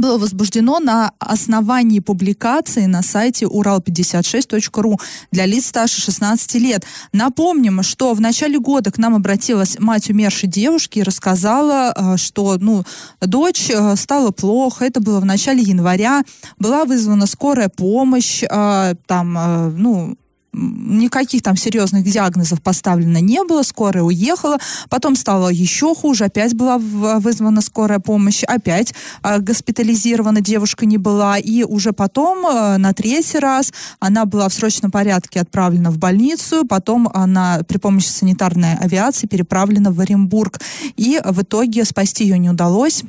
было 0.00 0.18
возбуждено 0.18 0.80
на 0.80 1.12
основании 1.18 2.00
публикации 2.00 2.86
на 2.86 3.02
сайте 3.02 3.46
урал56.ру 3.46 4.98
для 5.30 5.46
лиц 5.46 5.66
старше 5.66 6.00
16 6.00 6.54
лет. 6.54 6.84
Напомним, 7.12 7.82
что 7.82 8.14
в 8.14 8.20
начале 8.20 8.58
года 8.58 8.90
к 8.90 8.98
нам 8.98 9.14
обратилась 9.14 9.78
мать 9.78 10.10
умершей 10.10 10.48
девушки 10.48 10.98
и 11.00 11.02
рассказала, 11.02 11.94
э, 11.94 12.16
что 12.16 12.56
ну, 12.58 12.84
дочь 13.20 13.70
э, 13.70 13.96
стала 13.96 14.30
плохо, 14.30 14.84
это 14.84 15.00
было 15.00 15.20
в 15.20 15.24
начале 15.24 15.62
января, 15.62 16.22
была 16.58 16.84
вызвана 16.84 17.26
скорая 17.26 17.68
помощь, 17.68 18.42
э, 18.42 18.94
там, 19.06 19.74
ну, 19.76 20.16
никаких 20.52 21.42
там 21.42 21.56
серьезных 21.56 22.04
диагнозов 22.04 22.62
поставлено 22.62 23.18
не 23.18 23.42
было, 23.44 23.62
скорая 23.62 24.02
уехала, 24.02 24.58
потом 24.88 25.14
стало 25.16 25.48
еще 25.48 25.94
хуже, 25.94 26.24
опять 26.24 26.54
была 26.54 26.78
вызвана 26.78 27.60
скорая 27.60 27.98
помощь, 27.98 28.42
опять 28.44 28.94
э, 29.22 29.38
госпитализирована 29.38 30.40
девушка 30.40 30.86
не 30.86 30.98
была, 30.98 31.38
и 31.38 31.62
уже 31.62 31.92
потом 31.92 32.46
э, 32.46 32.76
на 32.78 32.92
третий 32.92 33.38
раз 33.38 33.72
она 34.00 34.24
была 34.24 34.48
в 34.48 34.54
срочном 34.54 34.90
порядке 34.90 35.40
отправлена 35.40 35.90
в 35.90 35.98
больницу, 35.98 36.64
потом 36.66 37.08
она 37.12 37.60
при 37.66 37.78
помощи 37.78 38.08
санитарной 38.08 38.76
авиации 38.76 39.26
переправлена 39.26 39.92
в 39.92 40.00
Оренбург, 40.00 40.60
и 40.96 41.20
в 41.24 41.42
итоге 41.42 41.84
спасти 41.84 42.24
ее 42.24 42.38
не 42.38 42.50
удалось 42.50 43.04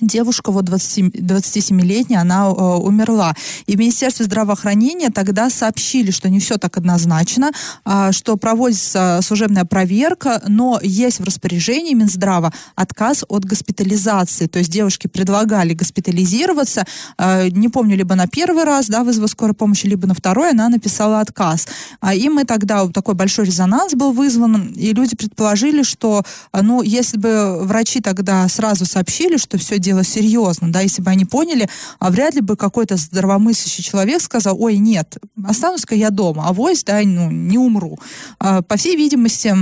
девушка 0.00 0.52
вот 0.52 0.64
20, 0.64 0.98
27-летняя, 1.16 2.20
она 2.20 2.46
э, 2.46 2.50
умерла. 2.50 3.34
И 3.66 3.76
в 3.76 3.78
Министерстве 3.78 4.24
здравоохранения 4.24 5.10
тогда 5.10 5.50
сообщили, 5.50 6.10
что 6.10 6.28
не 6.30 6.40
все 6.40 6.56
так 6.56 6.76
однозначно, 6.76 7.50
э, 7.84 8.12
что 8.12 8.36
проводится 8.36 9.20
служебная 9.22 9.64
проверка, 9.64 10.42
но 10.46 10.78
есть 10.82 11.20
в 11.20 11.24
распоряжении 11.24 11.94
Минздрава 11.94 12.52
отказ 12.74 13.24
от 13.28 13.44
госпитализации. 13.44 14.46
То 14.46 14.58
есть 14.58 14.70
девушке 14.70 15.08
предлагали 15.08 15.74
госпитализироваться, 15.74 16.84
э, 17.18 17.48
не 17.50 17.68
помню, 17.68 17.96
либо 17.96 18.14
на 18.14 18.26
первый 18.26 18.64
раз, 18.64 18.88
да, 18.88 19.04
вызова 19.04 19.26
скорой 19.26 19.54
помощи, 19.54 19.86
либо 19.86 20.06
на 20.06 20.14
второй, 20.14 20.50
она 20.50 20.68
написала 20.68 21.20
отказ. 21.20 21.66
А, 22.00 22.14
и 22.14 22.28
мы 22.28 22.44
тогда, 22.44 22.86
такой 22.88 23.14
большой 23.14 23.46
резонанс 23.46 23.94
был 23.94 24.12
вызван, 24.12 24.72
и 24.76 24.92
люди 24.92 25.16
предположили, 25.16 25.82
что, 25.82 26.22
э, 26.52 26.62
ну, 26.62 26.82
если 26.82 27.18
бы 27.18 27.60
врачи 27.64 28.00
тогда 28.00 28.48
сразу 28.48 28.86
сообщили, 28.86 29.36
что 29.36 29.58
все 29.58 29.78
дело 29.80 30.04
серьезно, 30.04 30.70
да, 30.70 30.80
если 30.80 31.02
бы 31.02 31.10
они 31.10 31.24
поняли, 31.24 31.68
а 31.98 32.10
вряд 32.10 32.34
ли 32.34 32.40
бы 32.40 32.56
какой-то 32.56 32.96
здравомыслящий 32.96 33.82
человек 33.82 34.22
сказал, 34.22 34.60
ой, 34.60 34.78
нет, 34.78 35.18
останусь-ка 35.44 35.94
я 35.94 36.10
дома, 36.10 36.44
а 36.46 36.52
вось, 36.52 36.84
да, 36.84 37.00
ну, 37.04 37.30
не 37.30 37.58
умру. 37.58 37.98
А, 38.38 38.62
по 38.62 38.76
всей 38.76 38.96
видимости, 38.96 39.56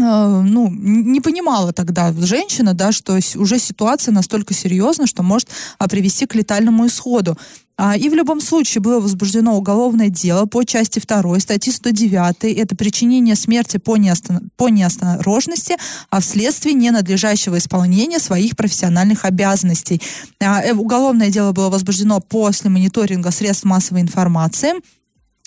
Э, 0.00 0.42
ну, 0.42 0.70
не 0.70 1.20
понимала 1.20 1.72
тогда 1.72 2.12
женщина, 2.12 2.74
да, 2.74 2.92
что 2.92 3.18
уже 3.36 3.58
ситуация 3.58 4.12
настолько 4.12 4.54
серьезна, 4.54 5.06
что 5.06 5.22
может 5.22 5.48
а, 5.78 5.88
привести 5.88 6.26
к 6.26 6.34
летальному 6.34 6.86
исходу. 6.86 7.36
А, 7.82 7.96
и 7.96 8.10
в 8.10 8.14
любом 8.14 8.42
случае 8.42 8.82
было 8.82 9.00
возбуждено 9.00 9.56
уголовное 9.56 10.10
дело 10.10 10.44
по 10.44 10.64
части 10.64 11.00
2 11.00 11.40
статьи 11.40 11.72
109. 11.72 12.44
Это 12.58 12.76
причинение 12.76 13.34
смерти 13.34 13.78
по, 13.78 13.96
неостан... 13.96 14.50
по 14.56 14.68
неосторожности, 14.68 15.76
а 16.10 16.20
вследствие 16.20 16.74
ненадлежащего 16.74 17.56
исполнения 17.56 18.18
своих 18.18 18.54
профессиональных 18.54 19.24
обязанностей. 19.24 20.02
А, 20.42 20.62
э, 20.62 20.74
уголовное 20.74 21.30
дело 21.30 21.52
было 21.52 21.70
возбуждено 21.70 22.20
после 22.20 22.68
мониторинга 22.68 23.30
средств 23.30 23.64
массовой 23.64 24.02
информации 24.02 24.74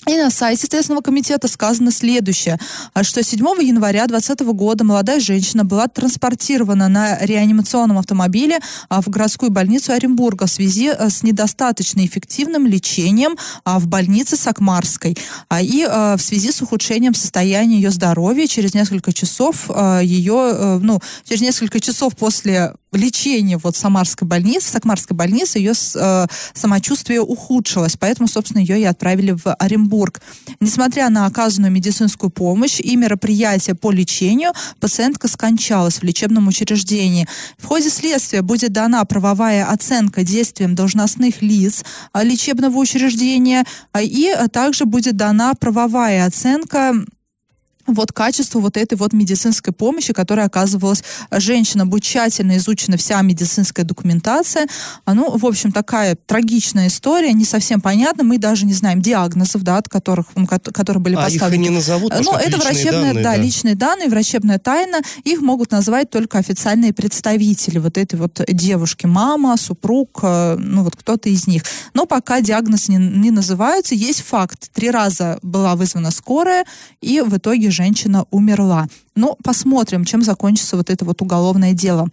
И 0.08 0.18
на 0.18 0.30
сайте 0.30 0.68
Следственного 0.68 1.02
комитета 1.02 1.48
сказано 1.48 1.92
следующее, 1.92 2.60
а 2.94 3.04
что 3.04 3.24
7 3.24 3.40
января 3.62 4.06
2020 4.06 4.42
года 4.54 4.84
молодая 4.84 5.20
женщина 5.20 5.64
была 5.64 5.88
транспортирована 5.88 6.90
на 6.90 7.18
реанимационном 7.20 7.98
автомобиле 7.98 8.60
а, 8.90 9.02
в 9.02 9.08
городскую 9.08 9.50
больницу 9.50 9.94
Оренбурга 9.94 10.46
в 10.46 10.52
связи 10.52 10.92
э, 10.94 11.10
с 11.10 11.24
недостаточно 11.24 12.06
эффективным 12.06 12.68
лечением 12.68 13.38
а, 13.64 13.80
в 13.80 13.88
больнице 13.88 14.36
Сакмарской. 14.36 15.18
И 15.62 15.88
э, 15.90 16.16
в 16.18 16.22
связи 16.22 16.52
с 16.52 16.62
ухудшением 16.62 17.16
состояния 17.16 17.78
ее 17.78 17.92
здоровья 17.92 18.48
через 18.48 18.74
несколько 18.74 19.14
часов 19.14 19.70
э, 19.70 20.02
ее, 20.04 20.80
ну, 20.82 21.00
через 21.28 21.42
несколько 21.42 21.80
часов 21.80 22.16
после 22.18 22.74
лечения 22.96 23.58
вот 23.58 23.76
Самарской 23.76 24.28
больнице, 24.28 24.68
в 24.68 24.70
Сакмарской 24.70 25.16
больнице 25.16 25.60
ее 25.60 25.74
самочувствие 26.54 27.22
ухудшилось, 27.22 27.98
поэтому, 27.98 28.28
собственно, 28.28 28.62
ее 28.62 28.80
и 28.80 28.84
отправили 28.84 29.32
в 29.32 29.54
Оренбург. 29.56 30.22
Несмотря 30.60 31.10
на 31.10 31.26
оказанную 31.26 31.72
медицинскую 31.72 32.30
помощь 32.30 32.80
и 32.80 32.96
мероприятия 32.96 33.76
по 33.76 33.92
лечению, 33.92 34.52
пациентка 34.80 35.28
скончалась 35.28 36.00
в 36.00 36.04
лечебном 36.04 36.48
учреждении. 36.48 37.28
В 37.58 37.66
ходе 37.66 37.90
следствия 37.90 38.42
будет 38.42 38.72
дана 38.72 39.04
правовая 39.06 39.70
оценка 39.70 40.24
действиям 40.24 40.76
должностных 40.76 41.42
лиц 41.42 41.84
а, 42.12 42.24
лечебного 42.24 42.78
учреждения, 42.78 43.66
а, 43.92 44.02
и 44.02 44.32
также 44.52 44.86
будет 44.86 45.16
дана 45.18 45.54
правовая 45.54 46.26
оценка 46.26 46.94
вот 47.88 48.12
качеству 48.12 48.62
вот 48.62 48.78
этой 48.78 48.96
вот 48.96 49.14
медицинской 49.14 49.74
помощи, 49.74 50.14
которая 50.14 50.46
оказывалась 50.46 51.04
женщинам. 51.32 51.90
Будет 51.90 52.04
тщательно 52.04 52.58
изучена 52.58 52.98
вся 52.98 53.22
медицинская 53.22 53.86
документация. 53.86 54.68
А, 55.06 55.14
ну, 55.14 55.38
в 55.38 55.46
общем, 55.46 55.72
такая 55.72 56.16
трагичная 56.16 56.88
история, 56.88 57.34
не 57.34 57.46
совсем 57.46 57.82
понятна. 57.82 58.24
Мы 58.24 58.38
даже 58.38 58.66
не 58.66 58.74
знаем 58.74 59.02
диагнозов, 59.02 59.64
да, 59.64 59.78
от 59.78 59.90
которых, 59.90 60.28
которые 60.74 61.02
были 61.02 61.16
а 61.16 61.24
поставлены. 61.24 61.62
их 61.62 61.68
и 61.68 61.70
не 61.70 61.76
назовут, 61.76 62.14
Ну, 62.24 62.36
это 62.36 62.58
врачебная, 62.58 63.14
данные, 63.14 63.24
да, 63.24 63.32
да, 63.32 63.38
личные 63.38 63.76
данные, 63.76 64.10
врачебная 64.10 64.60
тайна. 64.60 65.02
Их 65.24 65.42
могут 65.42 65.72
назвать 65.72 66.10
только 66.10 66.38
официальные 66.38 66.94
представители 66.94 67.80
вот 67.80 67.98
этой 67.98 68.16
вот 68.16 68.42
девушки. 68.48 69.06
Мама, 69.06 69.58
супруг, 69.58 70.20
э, 70.24 70.56
ну, 70.58 70.84
вот 70.84 70.96
кто-то 70.96 71.30
из 71.30 71.48
них. 71.48 71.64
Но 71.94 72.06
пока 72.06 72.42
диагноз 72.42 72.88
не, 72.88 72.98
не 72.98 73.32
называются. 73.32 73.96
Есть 73.96 74.22
факт. 74.22 74.72
Три 74.74 74.90
раза 74.90 75.40
была 75.42 75.76
вызвана 75.76 76.12
скорая, 76.12 76.66
и 77.02 77.22
в 77.22 77.36
итоге 77.38 77.72
женщина 77.74 78.26
умерла. 78.32 78.88
Ну, 79.16 79.38
посмотрим, 79.44 80.06
чем 80.06 80.22
закончится 80.22 80.78
вот 80.78 80.90
это 80.90 81.04
вот 81.04 81.22
уголовное 81.22 81.74
дело. 81.74 82.08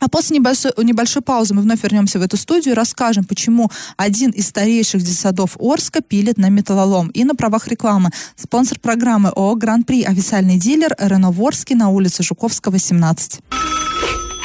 А 0.00 0.08
после 0.08 0.38
небольшой, 0.38 0.72
небольшой 0.78 1.22
паузы 1.22 1.54
мы 1.54 1.60
вновь 1.62 1.82
вернемся 1.82 2.18
в 2.18 2.22
эту 2.22 2.38
студию 2.38 2.72
и 2.72 2.76
расскажем, 2.76 3.24
почему 3.24 3.70
один 3.98 4.30
из 4.30 4.48
старейших 4.48 5.02
детсадов 5.02 5.56
Орска 5.60 6.00
пилит 6.00 6.38
на 6.38 6.48
металлолом. 6.48 7.08
И 7.08 7.24
на 7.24 7.34
правах 7.34 7.68
рекламы. 7.68 8.10
Спонсор 8.34 8.80
программы 8.80 9.28
ООО 9.28 9.56
«Гран-при» 9.56 10.02
официальный 10.02 10.56
дилер 10.58 10.96
Рено 10.98 11.30
Ворский 11.30 11.76
на 11.76 11.90
улице 11.90 12.22
Жуковского, 12.22 12.78
17. 12.78 13.40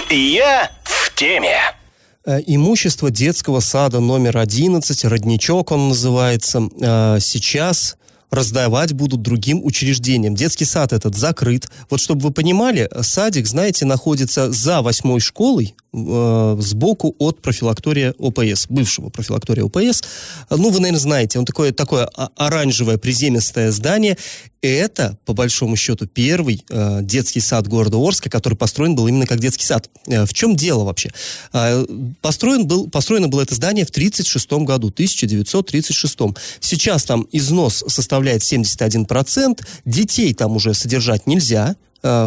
Я 0.09 0.71
в 0.83 1.15
теме. 1.15 1.57
Э, 2.25 2.41
имущество 2.45 3.09
детского 3.09 3.61
сада 3.61 3.99
номер 4.01 4.37
11, 4.37 5.05
родничок 5.05 5.71
он 5.71 5.89
называется, 5.89 6.67
э, 6.81 7.19
сейчас 7.21 7.97
раздавать 8.29 8.93
будут 8.93 9.21
другим 9.21 9.63
учреждениям. 9.63 10.35
Детский 10.35 10.65
сад 10.65 10.93
этот 10.93 11.15
закрыт. 11.15 11.69
Вот 11.89 11.99
чтобы 11.99 12.21
вы 12.21 12.31
понимали, 12.31 12.89
садик, 13.01 13.47
знаете, 13.47 13.85
находится 13.85 14.51
за 14.51 14.81
восьмой 14.81 15.19
школой, 15.19 15.75
э, 15.95 16.57
сбоку 16.61 17.15
от 17.19 17.41
профилактория 17.41 18.13
ОПС, 18.17 18.67
бывшего 18.69 19.09
профилактория 19.09 19.63
ОПС. 19.63 20.03
Ну, 20.49 20.69
вы, 20.69 20.79
наверное, 20.79 20.99
знаете, 20.99 21.39
он 21.39 21.45
такое, 21.45 21.71
такое 21.71 22.05
оранжевое 22.35 22.97
приземистое 22.97 23.71
здание. 23.71 24.17
Это, 24.61 25.15
по 25.25 25.33
большому 25.33 25.75
счету, 25.75 26.07
первый 26.07 26.65
э, 26.71 26.99
детский 27.03 27.39
сад 27.39 27.67
города 27.67 27.97
Орска, 27.97 28.31
который 28.31 28.55
построен 28.55 28.95
был 28.95 29.07
именно 29.07 29.27
как 29.27 29.39
детский 29.39 29.63
сад. 29.63 29.91
Э, 30.07 30.25
в 30.25 30.33
чем 30.33 30.55
дело 30.55 30.83
вообще? 30.85 31.11
Э, 31.53 31.85
построен 32.21 32.65
был, 32.65 32.89
построено 32.89 33.27
было 33.27 33.41
это 33.41 33.53
здание 33.53 33.85
в 33.85 33.89
1936 33.89 34.65
году, 34.65 34.87
1936. 34.87 36.17
Сейчас 36.61 37.03
там 37.03 37.27
износ 37.31 37.83
составляет 37.87 38.41
71%, 38.41 39.63
детей 39.85 40.33
там 40.33 40.55
уже 40.55 40.73
содержать 40.73 41.27
нельзя, 41.27 41.75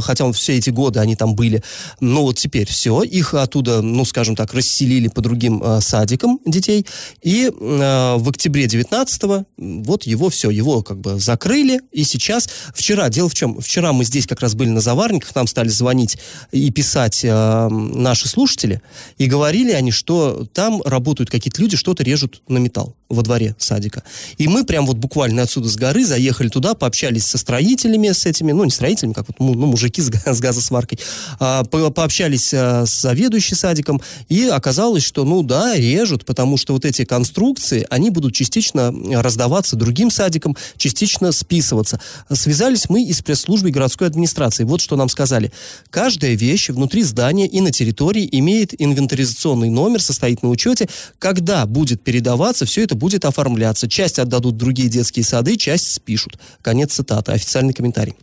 хотя 0.03 0.25
он 0.25 0.33
все 0.33 0.57
эти 0.57 0.71
годы 0.71 1.01
они 1.01 1.17
там 1.17 1.35
были. 1.35 1.63
Но 2.01 2.23
вот 2.23 2.37
теперь 2.37 2.67
все, 2.67 3.03
их 3.03 3.35
оттуда, 3.35 3.83
ну, 3.83 4.05
скажем 4.05 4.37
так, 4.37 4.55
расселили 4.55 5.09
по 5.09 5.21
другим 5.21 5.63
э, 5.63 5.81
садикам 5.81 6.41
детей. 6.45 6.87
И 7.23 7.47
э, 7.47 7.51
в 7.51 8.29
октябре 8.29 8.67
19-го 8.67 9.45
вот 9.57 10.05
его 10.05 10.29
все, 10.31 10.51
его 10.51 10.83
как 10.83 11.01
бы 11.01 11.19
закрыли. 11.19 11.81
И 11.93 12.05
сейчас, 12.05 12.49
вчера, 12.75 13.09
дело 13.09 13.29
в 13.29 13.35
чем, 13.35 13.61
вчера 13.61 13.93
мы 13.93 14.05
здесь 14.05 14.27
как 14.27 14.41
раз 14.41 14.55
были 14.55 14.71
на 14.71 14.81
заварниках, 14.81 15.35
нам 15.35 15.47
стали 15.47 15.69
звонить 15.69 16.19
и 16.53 16.71
писать 16.71 17.25
э, 17.25 17.69
наши 17.69 18.29
слушатели, 18.29 18.83
и 19.17 19.27
говорили 19.27 19.73
они, 19.73 19.91
что 19.91 20.47
там 20.53 20.83
работают 20.83 21.31
какие-то 21.31 21.61
люди, 21.61 21.77
что-то 21.77 22.03
режут 22.03 22.43
на 22.49 22.59
металл 22.59 22.95
во 23.09 23.23
дворе 23.23 23.57
садика. 23.59 24.03
И 24.37 24.49
мы 24.49 24.65
прям 24.65 24.87
вот 24.87 24.97
буквально 24.97 25.43
отсюда 25.43 25.69
с 25.69 25.77
горы 25.77 26.05
заехали 26.05 26.49
туда, 26.49 26.75
пообщались 26.75 27.25
со 27.25 27.39
строителями, 27.39 28.11
с 28.11 28.27
этими, 28.27 28.53
ну, 28.53 28.65
не 28.65 28.71
строителями, 28.71 29.15
как 29.15 29.27
вот, 29.29 29.39
ну, 29.41 29.55
мужики 29.69 30.03
с, 30.03 30.11
с 30.11 30.41
газосваркой, 30.41 30.99
а, 31.39 31.65
по, 31.65 31.91
пообщались 31.91 32.53
а, 32.53 32.87
с 32.87 33.01
заведующей 33.01 33.57
садиком, 33.57 34.01
и 34.29 34.45
оказалось, 34.45 35.05
что, 35.05 35.25
ну, 35.25 35.43
да, 35.43 35.77
режут, 35.77 36.25
потому 36.25 36.57
что 36.57 36.73
вот 36.73 36.85
эти 36.85 37.05
конструкции, 37.05 37.87
они 37.91 38.11
будут 38.11 38.35
частично 38.35 38.93
раздаваться 39.13 39.77
другим 39.77 40.11
садикам, 40.11 40.57
частично 40.77 41.33
списываться. 41.33 42.01
Связались 42.31 42.89
мы 42.89 43.05
и 43.05 43.13
с 43.13 43.23
пресс-службой 43.23 43.71
городской 43.71 44.07
администрации. 44.07 44.65
Вот 44.65 44.81
что 44.81 44.97
нам 44.97 45.09
сказали. 45.09 45.53
Каждая 45.91 46.35
вещь 46.35 46.69
внутри 46.71 47.03
здания 47.03 47.47
и 47.47 47.61
на 47.61 47.71
территории 47.71 48.29
имеет 48.33 48.81
инвентаризационный 48.81 49.71
номер, 49.71 50.03
состоит 50.03 50.43
на 50.43 50.51
учете. 50.51 50.89
Когда 51.19 51.67
будет 51.67 52.03
передаваться, 52.03 52.67
все 52.67 52.83
это 52.83 52.95
будет 52.95 53.25
оформляться. 53.25 53.89
Часть 53.89 54.19
отдадут 54.19 54.57
другие 54.57 54.89
детские 54.89 55.25
сады, 55.25 55.57
часть 55.57 55.93
спишут. 55.93 56.39
Конец 56.63 56.93
цитаты. 56.93 57.33
Официальный 57.33 57.75
комментарий. 57.75 58.15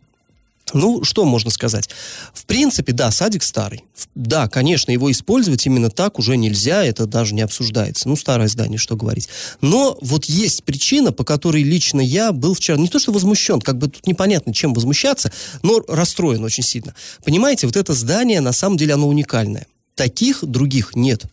Ну, 0.76 1.06
что 1.06 1.24
можно 1.24 1.50
сказать? 1.52 1.90
В 2.34 2.46
принципе, 2.46 2.92
да, 2.92 3.10
садик 3.10 3.44
старый. 3.44 3.86
Да, 4.14 4.50
конечно, 4.50 4.92
его 4.92 5.10
использовать 5.10 5.66
именно 5.66 5.90
так 5.90 6.20
уже 6.20 6.36
нельзя, 6.36 6.84
это 6.84 7.06
даже 7.06 7.34
не 7.34 7.42
обсуждается. 7.42 8.10
Ну, 8.10 8.18
старое 8.18 8.50
здание, 8.50 8.78
что 8.78 8.98
говорить. 8.98 9.30
Но 9.62 9.98
вот 10.02 10.26
есть 10.26 10.66
причина, 10.66 11.14
по 11.14 11.24
которой 11.24 11.64
лично 11.64 12.02
я 12.02 12.34
был 12.34 12.54
вчера, 12.54 12.78
не 12.78 12.90
то 12.90 13.00
что 13.00 13.14
возмущен, 13.14 13.62
как 13.62 13.78
бы 13.78 13.88
тут 13.88 14.06
непонятно, 14.06 14.54
чем 14.54 14.74
возмущаться, 14.74 15.32
но 15.64 15.82
расстроен 15.88 16.44
очень 16.44 16.64
сильно. 16.64 16.94
Понимаете, 17.24 17.68
вот 17.68 17.78
это 17.78 17.94
здание, 17.94 18.42
на 18.42 18.52
самом 18.52 18.76
деле, 18.76 18.96
оно 18.96 19.08
уникальное. 19.08 19.68
Таких 19.96 20.44
других 20.44 20.96
нет. 20.96 21.24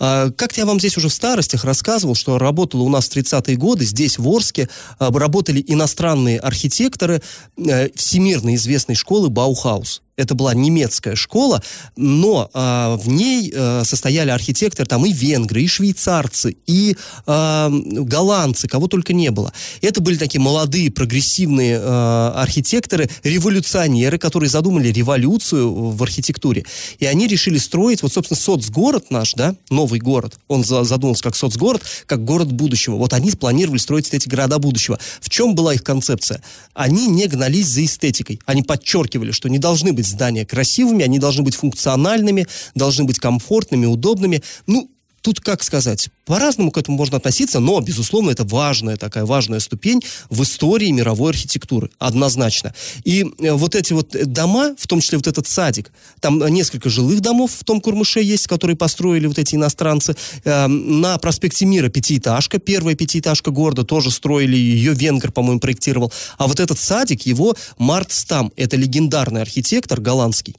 А, 0.00 0.30
как 0.32 0.56
я 0.56 0.66
вам 0.66 0.80
здесь 0.80 0.96
уже 0.96 1.08
в 1.08 1.12
старостях 1.12 1.64
рассказывал, 1.64 2.16
что 2.16 2.38
работало 2.38 2.82
у 2.82 2.88
нас 2.88 3.08
в 3.08 3.16
30-е 3.16 3.56
годы, 3.56 3.84
здесь 3.84 4.18
в 4.18 4.28
Орске 4.28 4.68
а, 4.98 5.10
работали 5.10 5.64
иностранные 5.66 6.40
архитекторы 6.40 7.22
э, 7.56 7.90
всемирно 7.94 8.54
известной 8.56 8.96
школы 8.96 9.28
Баухаус 9.28 10.02
это 10.18 10.34
была 10.34 10.52
немецкая 10.52 11.14
школа, 11.14 11.62
но 11.96 12.50
э, 12.52 12.96
в 13.00 13.08
ней 13.08 13.52
э, 13.54 13.84
состояли 13.84 14.30
архитекторы 14.30 14.86
там 14.86 15.06
и 15.06 15.12
венгры, 15.12 15.62
и 15.62 15.68
швейцарцы, 15.68 16.56
и 16.66 16.96
э, 17.26 17.68
голландцы, 17.70 18.66
кого 18.68 18.88
только 18.88 19.12
не 19.12 19.30
было. 19.30 19.52
Это 19.80 20.00
были 20.00 20.16
такие 20.16 20.40
молодые, 20.40 20.90
прогрессивные 20.90 21.78
э, 21.80 22.32
архитекторы, 22.34 23.08
революционеры, 23.22 24.18
которые 24.18 24.50
задумали 24.50 24.88
революцию 24.88 25.72
в 25.72 26.02
архитектуре. 26.02 26.64
И 26.98 27.06
они 27.06 27.28
решили 27.28 27.58
строить, 27.58 28.02
вот, 28.02 28.12
собственно, 28.12 28.38
соцгород 28.38 29.10
наш, 29.10 29.34
да, 29.34 29.54
новый 29.70 30.00
город, 30.00 30.38
он 30.48 30.64
задумался 30.64 31.22
как 31.22 31.36
соцгород, 31.36 31.82
как 32.06 32.24
город 32.24 32.50
будущего. 32.50 32.96
Вот 32.96 33.12
они 33.12 33.30
спланировали 33.30 33.78
строить 33.78 34.12
эти 34.12 34.28
города 34.28 34.58
будущего. 34.58 34.98
В 35.20 35.30
чем 35.30 35.54
была 35.54 35.74
их 35.74 35.84
концепция? 35.84 36.42
Они 36.74 37.06
не 37.06 37.28
гнались 37.28 37.66
за 37.66 37.84
эстетикой. 37.84 38.40
Они 38.46 38.62
подчеркивали, 38.62 39.30
что 39.30 39.48
не 39.48 39.58
должны 39.58 39.92
быть 39.92 40.07
здания 40.08 40.44
красивыми, 40.44 41.04
они 41.04 41.18
должны 41.18 41.42
быть 41.42 41.54
функциональными, 41.54 42.46
должны 42.74 43.04
быть 43.04 43.18
комфортными, 43.18 43.86
удобными. 43.86 44.42
Ну, 44.66 44.90
тут, 45.28 45.40
как 45.40 45.62
сказать, 45.62 46.08
по-разному 46.24 46.70
к 46.70 46.78
этому 46.78 46.96
можно 46.96 47.18
относиться, 47.18 47.60
но, 47.60 47.78
безусловно, 47.80 48.30
это 48.30 48.44
важная 48.44 48.96
такая 48.96 49.26
важная 49.26 49.60
ступень 49.60 50.02
в 50.30 50.42
истории 50.42 50.90
мировой 50.90 51.32
архитектуры, 51.32 51.90
однозначно. 51.98 52.72
И 53.04 53.26
э, 53.38 53.52
вот 53.52 53.74
эти 53.74 53.92
вот 53.92 54.16
дома, 54.24 54.74
в 54.78 54.86
том 54.86 55.02
числе 55.02 55.18
вот 55.18 55.26
этот 55.26 55.46
садик, 55.46 55.92
там 56.20 56.38
несколько 56.48 56.88
жилых 56.88 57.20
домов 57.20 57.52
в 57.52 57.62
том 57.62 57.82
Курмыше 57.82 58.22
есть, 58.22 58.46
которые 58.46 58.74
построили 58.74 59.26
вот 59.26 59.38
эти 59.38 59.54
иностранцы. 59.54 60.16
Э, 60.44 60.66
на 60.66 61.18
проспекте 61.18 61.66
Мира 61.66 61.90
пятиэтажка, 61.90 62.58
первая 62.58 62.94
пятиэтажка 62.94 63.50
города, 63.50 63.84
тоже 63.84 64.10
строили, 64.10 64.56
ее 64.56 64.94
венгер, 64.94 65.30
по-моему, 65.30 65.60
проектировал. 65.60 66.10
А 66.38 66.46
вот 66.46 66.58
этот 66.58 66.78
садик, 66.78 67.26
его 67.26 67.54
Март 67.76 68.12
Стам, 68.12 68.50
это 68.56 68.78
легендарный 68.78 69.42
архитектор 69.42 70.00
голландский 70.00 70.56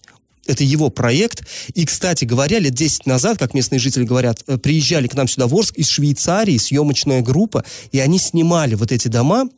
это 0.50 0.64
его 0.64 0.90
проект. 0.90 1.44
И, 1.74 1.86
кстати 1.86 2.26
говоря, 2.26 2.60
лет 2.60 2.74
10 2.74 3.06
назад, 3.06 3.38
как 3.38 3.54
местные 3.54 3.80
жители 3.80 4.04
говорят, 4.04 4.44
э, 4.48 4.58
приезжали 4.58 5.08
к 5.08 5.14
нам 5.14 5.28
сюда 5.28 5.48
в 5.48 5.56
Орск 5.56 5.78
из 5.78 5.88
Швейцарии 5.88 6.58
съемочная 6.58 7.22
группа, 7.22 7.64
и 7.92 8.00
они 8.00 8.20
снимали 8.20 8.76
вот 8.76 8.92
эти 8.92 9.08
дома 9.08 9.50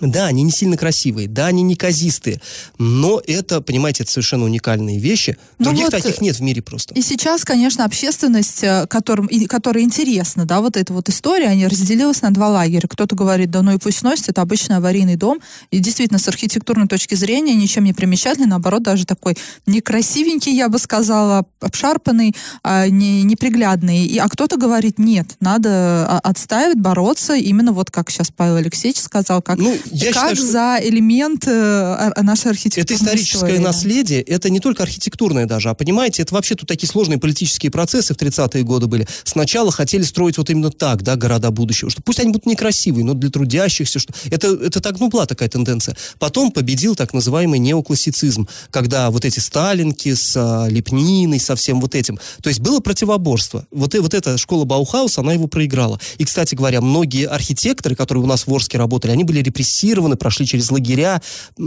Да, 0.00 0.26
они 0.26 0.42
не 0.42 0.50
сильно 0.50 0.76
красивые, 0.76 1.28
да, 1.28 1.46
они 1.46 1.62
неказистые, 1.62 2.40
но 2.78 3.20
это, 3.26 3.60
понимаете, 3.60 4.02
это 4.02 4.12
совершенно 4.12 4.44
уникальные 4.44 4.98
вещи. 4.98 5.36
Ну 5.58 5.66
Других 5.66 5.84
вот, 5.84 5.90
таких 5.92 6.20
нет 6.20 6.36
в 6.36 6.40
мире 6.40 6.62
просто. 6.62 6.94
И 6.94 7.02
сейчас, 7.02 7.44
конечно, 7.44 7.84
общественность, 7.84 8.64
э, 8.64 8.86
которым, 8.88 9.26
и, 9.26 9.46
которой 9.46 9.84
интересна, 9.84 10.44
да, 10.44 10.60
вот 10.60 10.76
эта 10.76 10.92
вот 10.92 11.08
история, 11.08 11.48
они 11.48 11.66
разделилась 11.66 12.22
на 12.22 12.30
два 12.32 12.48
лагеря. 12.48 12.88
Кто-то 12.88 13.14
говорит, 13.14 13.50
да 13.50 13.62
ну 13.62 13.74
и 13.74 13.78
пусть 13.78 14.02
носит, 14.02 14.28
это 14.28 14.42
обычный 14.42 14.76
аварийный 14.76 15.16
дом. 15.16 15.40
И 15.70 15.78
действительно, 15.78 16.18
с 16.18 16.26
архитектурной 16.26 16.88
точки 16.88 17.14
зрения 17.14 17.54
ничем 17.54 17.84
не 17.84 17.92
примечательный, 17.92 18.48
наоборот, 18.48 18.82
даже 18.82 19.06
такой 19.06 19.36
некрасивенький, 19.66 20.54
я 20.54 20.68
бы 20.68 20.78
сказала, 20.78 21.44
обшарпанный, 21.60 22.34
а, 22.62 22.88
не, 22.88 23.22
неприглядный. 23.22 24.06
И, 24.06 24.18
а 24.18 24.28
кто-то 24.28 24.56
говорит, 24.56 24.98
нет, 24.98 25.36
надо 25.40 26.06
а, 26.08 26.20
отстаивать, 26.22 26.78
бороться, 26.78 27.34
именно 27.34 27.72
вот 27.72 27.90
как 27.90 28.10
сейчас 28.10 28.30
Павел 28.34 28.56
Алексеевич 28.56 29.00
сказал, 29.00 29.42
как, 29.42 29.58
Ну, 29.58 29.76
я 29.92 30.12
как 30.12 30.14
считаю, 30.14 30.36
что- 30.36 30.46
за 30.46 30.78
элемент 30.82 31.46
э, 31.46 31.50
ар- 31.50 32.22
нашей 32.22 32.50
архитектурной 32.50 32.82
Это 32.84 32.94
историческое 32.94 33.36
истории, 33.36 33.58
наследие, 33.58 34.22
это 34.22 34.50
не 34.50 34.60
только 34.60 34.82
архитектурное 34.82 35.46
даже, 35.46 35.68
а 35.70 35.74
понимаете, 35.74 36.22
это 36.22 36.34
вообще 36.34 36.54
тут 36.54 36.68
такие 36.68 36.88
сложные 36.88 37.18
политические 37.18 37.70
процессы 37.70 38.14
в 38.14 38.16
30-е 38.16 38.62
годы 38.64 38.86
были. 38.86 39.06
Сначала 39.24 39.70
хотели 39.72 40.02
строить 40.02 40.38
вот 40.38 40.50
именно 40.50 40.70
так, 40.70 41.02
да, 41.02 41.16
города 41.16 41.50
будущего, 41.50 41.90
что 41.90 42.02
пусть 42.02 42.20
они 42.20 42.32
будут 42.32 42.46
некрасивые, 42.46 43.04
но 43.04 43.14
для 43.14 43.30
трудящихся, 43.30 43.98
что 43.98 44.12
это, 44.30 44.48
это 44.48 44.80
так, 44.80 44.98
ну, 45.00 45.08
была 45.08 45.26
такая 45.26 45.48
тенденция. 45.48 45.96
Потом 46.18 46.50
победил 46.52 46.94
так 46.96 47.12
называемый 47.14 47.58
неоклассицизм, 47.58 48.48
когда 48.70 49.10
вот 49.10 49.24
эти 49.24 49.38
сталинки 49.40 50.14
с 50.14 50.34
а, 50.36 50.66
лепниной, 50.68 51.38
со 51.40 51.54
всем 51.56 51.80
вот 51.80 51.94
этим. 51.94 52.18
То 52.42 52.48
есть 52.48 52.60
было 52.60 52.80
противоборство. 52.80 53.66
Вот, 53.70 53.94
и- 53.94 53.98
вот 53.98 54.14
эта 54.14 54.38
школа 54.38 54.64
Баухауса, 54.64 55.20
она 55.20 55.32
его 55.32 55.46
проиграла. 55.46 56.00
И, 56.18 56.24
кстати 56.24 56.54
говоря, 56.54 56.80
многие 56.80 57.26
архитекторы, 57.26 57.94
которые 57.96 58.24
у 58.24 58.26
нас 58.26 58.46
в 58.46 58.52
Орске 58.54 58.78
работали, 58.78 59.12
они 59.12 59.24
были 59.24 59.40
репрессированы, 59.40 59.71
прошли 60.18 60.46
через 60.46 60.70
лагеря. 60.70 61.22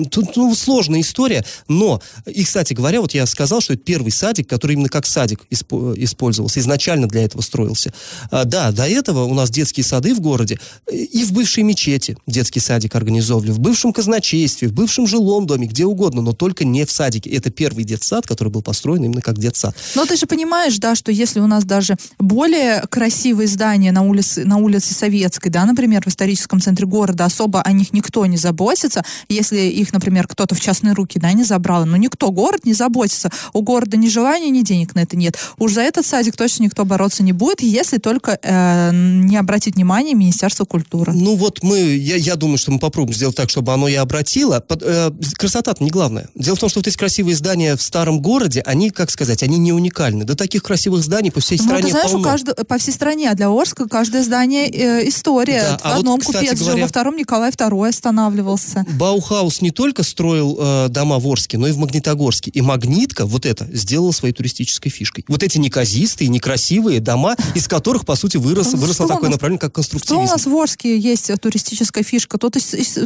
Тут 0.10 0.36
ну, 0.36 0.54
сложная 0.56 1.02
история, 1.02 1.46
но, 1.68 2.02
и, 2.26 2.44
кстати 2.44 2.74
говоря, 2.74 3.02
вот 3.02 3.14
я 3.14 3.26
сказал, 3.26 3.62
что 3.62 3.74
это 3.74 3.84
первый 3.84 4.12
садик, 4.12 4.48
который 4.48 4.74
именно 4.74 4.90
как 4.90 5.06
садик 5.06 5.42
испо- 5.50 5.94
использовался, 5.98 6.60
изначально 6.60 7.08
для 7.08 7.24
этого 7.24 7.42
строился. 7.42 7.94
А, 8.32 8.46
да, 8.46 8.72
до 8.72 8.88
этого 8.88 9.24
у 9.24 9.34
нас 9.34 9.50
детские 9.50 9.84
сады 9.84 10.14
в 10.14 10.20
городе 10.20 10.60
и 10.92 11.24
в 11.24 11.32
бывшей 11.32 11.64
мечети 11.64 12.18
детский 12.28 12.60
садик 12.60 12.96
организовывали, 12.96 13.52
в 13.52 13.60
бывшем 13.60 13.94
казначействе, 13.94 14.68
в 14.68 14.74
бывшем 14.74 15.08
жилом 15.08 15.46
доме, 15.46 15.68
где 15.68 15.86
угодно, 15.86 16.22
но 16.22 16.34
только 16.34 16.66
не 16.66 16.86
в 16.86 16.92
садике. 16.92 17.30
Это 17.30 17.50
первый 17.50 17.84
детсад, 17.84 18.28
который 18.28 18.50
был 18.50 18.62
построен 18.62 19.04
именно 19.04 19.22
как 19.22 19.40
детсад. 19.40 19.76
Но 19.96 20.06
ты 20.06 20.16
же 20.16 20.26
понимаешь, 20.26 20.78
да, 20.78 20.96
что 20.96 21.12
если 21.12 21.40
у 21.40 21.48
нас 21.48 21.64
даже 21.64 21.96
более 22.20 22.84
красивые 22.90 23.48
здания 23.48 23.92
на 23.92 24.02
улице, 24.02 24.46
на 24.46 24.58
улице 24.58 24.94
Советской, 24.94 25.50
да, 25.50 25.66
например, 25.66 26.04
в 26.04 26.08
историческом 26.08 26.62
центре 26.62 26.86
города, 26.86 27.26
особо 27.26 27.62
о 27.62 27.72
них 27.72 27.94
никто 27.96 28.26
не 28.28 28.38
заботится, 28.38 29.04
если 29.30 29.60
их, 29.62 29.92
например, 29.94 30.28
кто-то 30.28 30.54
в 30.54 30.60
частные 30.62 30.94
руки, 30.94 31.18
да, 31.20 31.32
не 31.34 31.44
забрал, 31.44 31.86
но 31.86 31.98
никто, 31.98 32.30
город 32.32 32.66
не 32.66 32.74
заботится, 32.74 33.32
у 33.54 33.62
города 33.64 33.98
ни 33.98 34.08
желания, 34.08 34.50
ни 34.52 34.62
денег 34.62 34.94
на 34.96 35.00
это 35.00 35.18
нет. 35.18 35.38
Уж 35.58 35.74
за 35.74 35.82
этот 35.82 36.06
садик 36.06 36.36
точно 36.38 36.64
никто 36.64 36.86
бороться 36.86 37.24
не 37.24 37.34
будет, 37.34 37.62
если 37.62 37.98
только 37.98 38.38
э, 38.42 38.92
не 38.94 39.38
обратить 39.38 39.76
внимание 39.76 40.14
Министерство 40.14 40.66
культуры. 40.66 41.14
Ну 41.14 41.36
вот 41.36 41.64
мы, 41.64 41.80
я, 41.80 42.16
я 42.18 42.36
думаю, 42.36 42.58
что 42.58 42.72
мы 42.72 42.80
попробуем 42.80 43.16
сделать 43.16 43.36
так, 43.36 43.50
чтобы 43.50 43.74
оно 43.74 43.88
и 43.88 43.96
обратило. 43.96 44.60
Под- 44.60 44.84
э, 44.84 45.12
красота-то 45.38 45.84
не 45.84 45.90
главное. 45.90 46.28
Дело 46.36 46.56
в 46.56 46.60
том, 46.60 46.70
что 46.70 46.80
вот 46.80 46.88
эти 46.88 46.98
красивые 46.98 47.36
здания 47.36 47.76
в 47.76 47.82
старом 47.82 48.20
городе, 48.22 48.62
они, 48.66 48.90
как 48.90 49.10
сказать, 49.12 49.42
они 49.44 49.58
не 49.58 49.72
уникальны. 49.74 50.26
Да 50.26 50.36
таких 50.36 50.64
красивых 50.64 51.04
зданий 51.04 51.32
по 51.32 51.40
всей 51.40 51.58
Ну, 51.58 51.64
стране 51.66 51.84
ты 51.84 51.90
знаешь, 51.92 52.10
у 52.10 52.14
полно. 52.14 52.24
каждого, 52.30 52.56
по 52.66 52.78
всей 52.78 52.92
стране, 52.92 53.30
а 53.32 53.36
для 53.36 53.50
Орска 53.50 53.88
каждое 53.88 54.24
здание 54.24 54.70
э, 54.70 55.08
история. 55.08 55.62
Да, 55.62 55.78
в 55.78 55.82
а 55.86 55.90
вот, 55.92 56.00
одном 56.00 56.20
кстати 56.20 56.46
купец 56.46 56.58
жил, 56.60 56.68
говоря- 56.68 56.82
во 56.84 56.88
втором 56.88 57.16
Николай 57.18 57.52
II 57.52 57.85
останавливался. 57.90 58.86
Баухаус 58.98 59.62
не 59.62 59.72
только 59.72 60.04
строил 60.04 60.58
э, 60.60 60.88
дома 60.90 61.20
в 61.20 61.28
Орске, 61.28 61.58
но 61.58 61.68
и 61.68 61.72
в 61.72 61.78
Магнитогорске. 61.78 62.52
И 62.52 62.62
Магнитка, 62.62 63.26
вот 63.26 63.46
это, 63.46 63.68
сделала 63.72 64.12
своей 64.12 64.34
туристической 64.34 64.92
фишкой. 64.92 65.26
Вот 65.28 65.44
эти 65.44 65.58
неказистые, 65.58 66.28
некрасивые 66.30 67.00
дома, 67.00 67.36
из 67.54 67.68
которых, 67.68 68.06
по 68.06 68.16
сути, 68.16 68.38
вырос, 68.38 68.74
выросло 68.74 69.08
такое 69.08 69.30
нас- 69.30 69.34
направление, 69.36 69.60
как 69.60 69.72
Что 69.72 69.80
у 69.80 69.82
конструктивизм. 69.82 70.32
нас 70.32 70.46
в 70.46 70.56
Орске 70.56 70.98
есть 70.98 71.30
э, 71.30 71.38
туристическая 71.38 72.04
фишка? 72.04 72.38
Тут, 72.38 72.56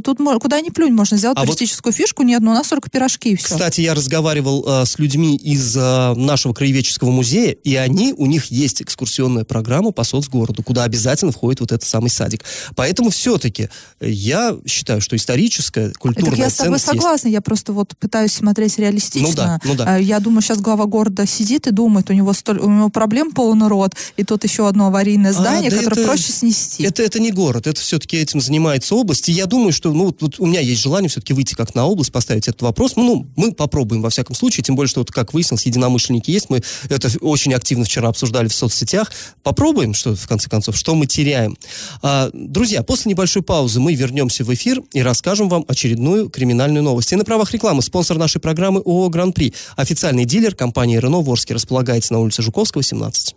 тут 0.03 0.17
куда 0.41 0.61
ни 0.61 0.69
плюнь, 0.69 0.93
можно 0.93 1.17
сделать 1.17 1.37
А 1.37 1.41
вот- 1.41 1.47
туристическую 1.47 1.93
фишку. 1.93 2.23
Нет, 2.23 2.41
ну 2.41 2.51
у 2.51 2.53
нас 2.53 2.67
только 2.67 2.89
пирожки 2.89 3.31
и 3.31 3.35
все. 3.35 3.47
Кстати, 3.55 3.81
я 3.81 3.93
разговаривал 3.93 4.63
э, 4.67 4.85
с 4.85 4.97
людьми 4.99 5.35
из 5.35 5.75
э, 5.77 6.13
нашего 6.15 6.53
краеведческого 6.53 7.11
музея, 7.11 7.51
и 7.51 7.75
они, 7.75 8.13
у 8.13 8.25
них 8.25 8.45
есть 8.47 8.81
экскурсионная 8.81 9.43
программа 9.45 9.91
по 9.91 10.03
соцгороду, 10.03 10.63
куда 10.63 10.83
обязательно 10.83 11.31
входит 11.31 11.59
вот 11.61 11.71
этот 11.71 11.87
самый 11.87 12.09
садик. 12.09 12.43
Поэтому 12.75 13.09
все-таки 13.09 13.69
я 14.01 14.55
считаю, 14.69 15.01
что 15.01 15.15
историческая, 15.15 15.91
культурная 15.97 16.31
так 16.31 16.39
я 16.39 16.49
с 16.49 16.55
тобой 16.55 16.65
ценность 16.79 16.85
есть. 16.87 17.01
согласна, 17.01 17.27
я 17.27 17.41
просто 17.41 17.73
вот 17.73 17.93
пытаюсь 17.99 18.31
смотреть 18.33 18.77
реалистично. 18.77 19.27
Ну 19.29 19.35
да, 19.35 19.59
ну 19.63 19.75
да. 19.75 19.97
Э, 19.99 20.01
Я 20.01 20.19
думаю, 20.19 20.41
сейчас 20.41 20.59
глава 20.59 20.85
города 20.85 21.25
сидит 21.25 21.67
и 21.67 21.71
думает, 21.71 22.09
у 22.09 22.13
него, 22.13 22.33
столь, 22.33 22.59
у 22.59 22.69
него 22.69 22.89
проблем 22.89 23.31
полон 23.31 23.63
рот, 23.67 23.93
и 24.17 24.23
тут 24.23 24.43
еще 24.43 24.67
одно 24.67 24.87
аварийное 24.87 25.33
здание, 25.33 25.67
А, 25.69 25.71
да 25.71 25.77
которое 25.77 26.01
это- 26.01 26.07
проще 26.07 26.31
снести. 26.31 26.83
Это, 26.83 27.01
это 27.03 27.19
не 27.19 27.31
город, 27.31 27.67
это 27.67 27.79
все-таки 27.81 28.17
этим 28.17 28.41
занимается 28.41 28.95
область. 28.95 29.27
И 29.29 29.31
я 29.31 29.45
думаю, 29.45 29.73
что 29.73 29.91
ну, 29.93 30.05
вот, 30.05 30.21
вот 30.21 30.35
у 30.39 30.45
меня 30.45 30.59
есть 30.61 30.81
желание 30.81 31.09
все-таки 31.09 31.33
выйти 31.33 31.53
как 31.55 31.75
на 31.75 31.85
область, 31.85 32.11
поставить 32.11 32.47
этот 32.47 32.61
вопрос. 32.61 32.95
Ну, 32.95 33.03
ну, 33.03 33.27
мы 33.35 33.51
попробуем 33.53 34.01
во 34.01 34.09
всяком 34.09 34.35
случае, 34.35 34.63
тем 34.63 34.75
более, 34.75 34.89
что, 34.89 35.01
вот, 35.01 35.11
как 35.11 35.33
выяснилось, 35.33 35.65
единомышленники 35.65 36.29
есть. 36.31 36.49
Мы 36.49 36.61
это 36.89 37.09
очень 37.21 37.53
активно 37.53 37.85
вчера 37.85 38.09
обсуждали 38.09 38.47
в 38.47 38.53
соцсетях. 38.53 39.11
Попробуем, 39.43 39.93
что 39.93 40.15
в 40.15 40.27
конце 40.27 40.49
концов, 40.49 40.77
что 40.77 40.95
мы 40.95 41.07
теряем. 41.07 41.57
А, 42.01 42.29
друзья, 42.33 42.83
после 42.83 43.09
небольшой 43.09 43.41
паузы 43.41 43.79
мы 43.79 43.93
вернемся 43.95 44.43
в 44.43 44.53
эфир 44.53 44.58
и 44.93 45.01
расскажем 45.01 45.49
вам 45.49 45.65
очередную 45.67 46.29
криминальную 46.29 46.83
новость. 46.83 47.11
И 47.13 47.15
на 47.15 47.25
правах 47.25 47.51
рекламы 47.51 47.81
спонсор 47.81 48.17
нашей 48.17 48.39
программы 48.39 48.81
ООО 48.85 49.09
«Гран-при». 49.09 49.53
Официальный 49.75 50.25
дилер 50.25 50.55
компании 50.55 50.97
«Рено» 50.97 51.21
в 51.21 51.29
Орске 51.29 51.53
располагается 51.53 52.13
на 52.13 52.19
улице 52.19 52.41
Жуковского, 52.41 52.83
17. 52.83 53.35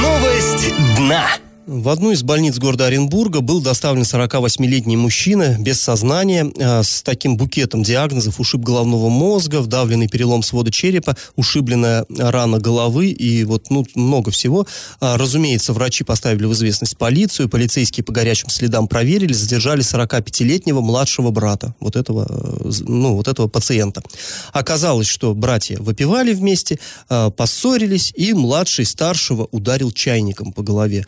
Новость 0.00 0.74
дна. 0.96 1.26
В 1.66 1.88
одну 1.88 2.12
из 2.12 2.22
больниц 2.22 2.58
города 2.58 2.86
Оренбурга 2.86 3.40
был 3.40 3.60
доставлен 3.60 4.02
48-летний 4.02 4.96
мужчина 4.96 5.56
без 5.58 5.80
сознания 5.80 6.48
э, 6.56 6.84
с 6.84 7.02
таким 7.02 7.36
букетом 7.36 7.82
диагнозов 7.82 8.38
ушиб 8.38 8.60
головного 8.60 9.08
мозга, 9.08 9.60
вдавленный 9.60 10.06
перелом 10.06 10.44
свода 10.44 10.70
черепа, 10.70 11.16
ушибленная 11.34 12.06
рана 12.08 12.60
головы 12.60 13.08
и 13.08 13.42
вот 13.42 13.68
ну, 13.70 13.84
много 13.96 14.30
всего. 14.30 14.64
А, 15.00 15.18
разумеется, 15.18 15.72
врачи 15.72 16.04
поставили 16.04 16.44
в 16.44 16.52
известность 16.52 16.96
полицию, 16.96 17.48
полицейские 17.48 18.04
по 18.04 18.12
горячим 18.12 18.48
следам 18.48 18.86
проверили, 18.86 19.32
задержали 19.32 19.80
45-летнего 19.80 20.80
младшего 20.80 21.32
брата 21.32 21.74
вот 21.80 21.96
этого, 21.96 22.28
э, 22.30 22.70
ну, 22.86 23.16
вот 23.16 23.26
этого 23.26 23.48
пациента. 23.48 24.04
Оказалось, 24.52 25.08
что 25.08 25.34
братья 25.34 25.78
выпивали 25.80 26.32
вместе, 26.32 26.78
э, 27.10 27.32
поссорились, 27.36 28.12
и 28.14 28.34
младший 28.34 28.84
старшего 28.84 29.48
ударил 29.50 29.90
чайником 29.90 30.52
по 30.52 30.62
голове, 30.62 31.04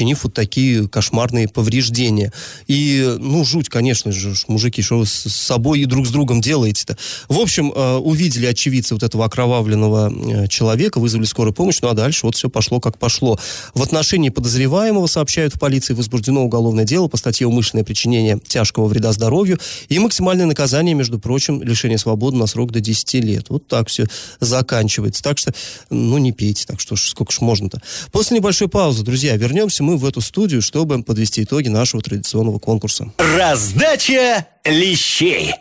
причинив 0.00 0.24
вот 0.24 0.32
такие 0.32 0.88
кошмарные 0.88 1.46
повреждения. 1.46 2.32
И, 2.66 3.16
ну, 3.18 3.44
жуть, 3.44 3.68
конечно 3.68 4.12
же, 4.12 4.32
мужики, 4.48 4.80
что 4.80 4.98
вы 4.98 5.06
с 5.06 5.28
собой 5.28 5.80
и 5.80 5.84
друг 5.84 6.06
с 6.06 6.10
другом 6.10 6.40
делаете-то? 6.40 6.96
В 7.28 7.38
общем, 7.38 7.70
э, 7.70 7.96
увидели 7.96 8.46
очевидцы 8.46 8.94
вот 8.94 9.02
этого 9.02 9.26
окровавленного 9.26 10.10
э, 10.10 10.48
человека, 10.48 11.00
вызвали 11.00 11.26
скорую 11.26 11.52
помощь, 11.52 11.80
ну, 11.82 11.88
а 11.88 11.92
дальше 11.92 12.24
вот 12.24 12.34
все 12.34 12.48
пошло 12.48 12.80
как 12.80 12.96
пошло. 12.96 13.38
В 13.74 13.82
отношении 13.82 14.30
подозреваемого, 14.30 15.06
сообщают 15.06 15.54
в 15.54 15.58
полиции, 15.58 15.92
возбуждено 15.92 16.42
уголовное 16.44 16.84
дело 16.84 17.08
по 17.08 17.18
статье 17.18 17.46
«Умышленное 17.46 17.84
причинение 17.84 18.40
тяжкого 18.46 18.86
вреда 18.86 19.12
здоровью» 19.12 19.58
и 19.90 19.98
максимальное 19.98 20.46
наказание, 20.46 20.94
между 20.94 21.18
прочим, 21.18 21.62
лишение 21.62 21.98
свободы 21.98 22.38
на 22.38 22.46
срок 22.46 22.72
до 22.72 22.80
10 22.80 23.14
лет. 23.16 23.50
Вот 23.50 23.66
так 23.66 23.88
все 23.88 24.06
заканчивается. 24.40 25.22
Так 25.22 25.36
что, 25.36 25.52
ну, 25.90 26.16
не 26.16 26.32
пейте, 26.32 26.64
так 26.66 26.80
что 26.80 26.96
сколько 26.96 27.32
ж 27.32 27.42
можно-то. 27.42 27.82
После 28.12 28.38
небольшой 28.38 28.68
паузы, 28.68 29.04
друзья, 29.04 29.36
вернемся 29.36 29.84
мы 29.89 29.89
в 29.96 30.06
эту 30.06 30.20
студию, 30.20 30.62
чтобы 30.62 31.02
подвести 31.02 31.42
итоги 31.44 31.68
нашего 31.68 32.02
традиционного 32.02 32.58
конкурса. 32.58 33.12
Раздача 33.18 34.46
лещей. 34.64 35.54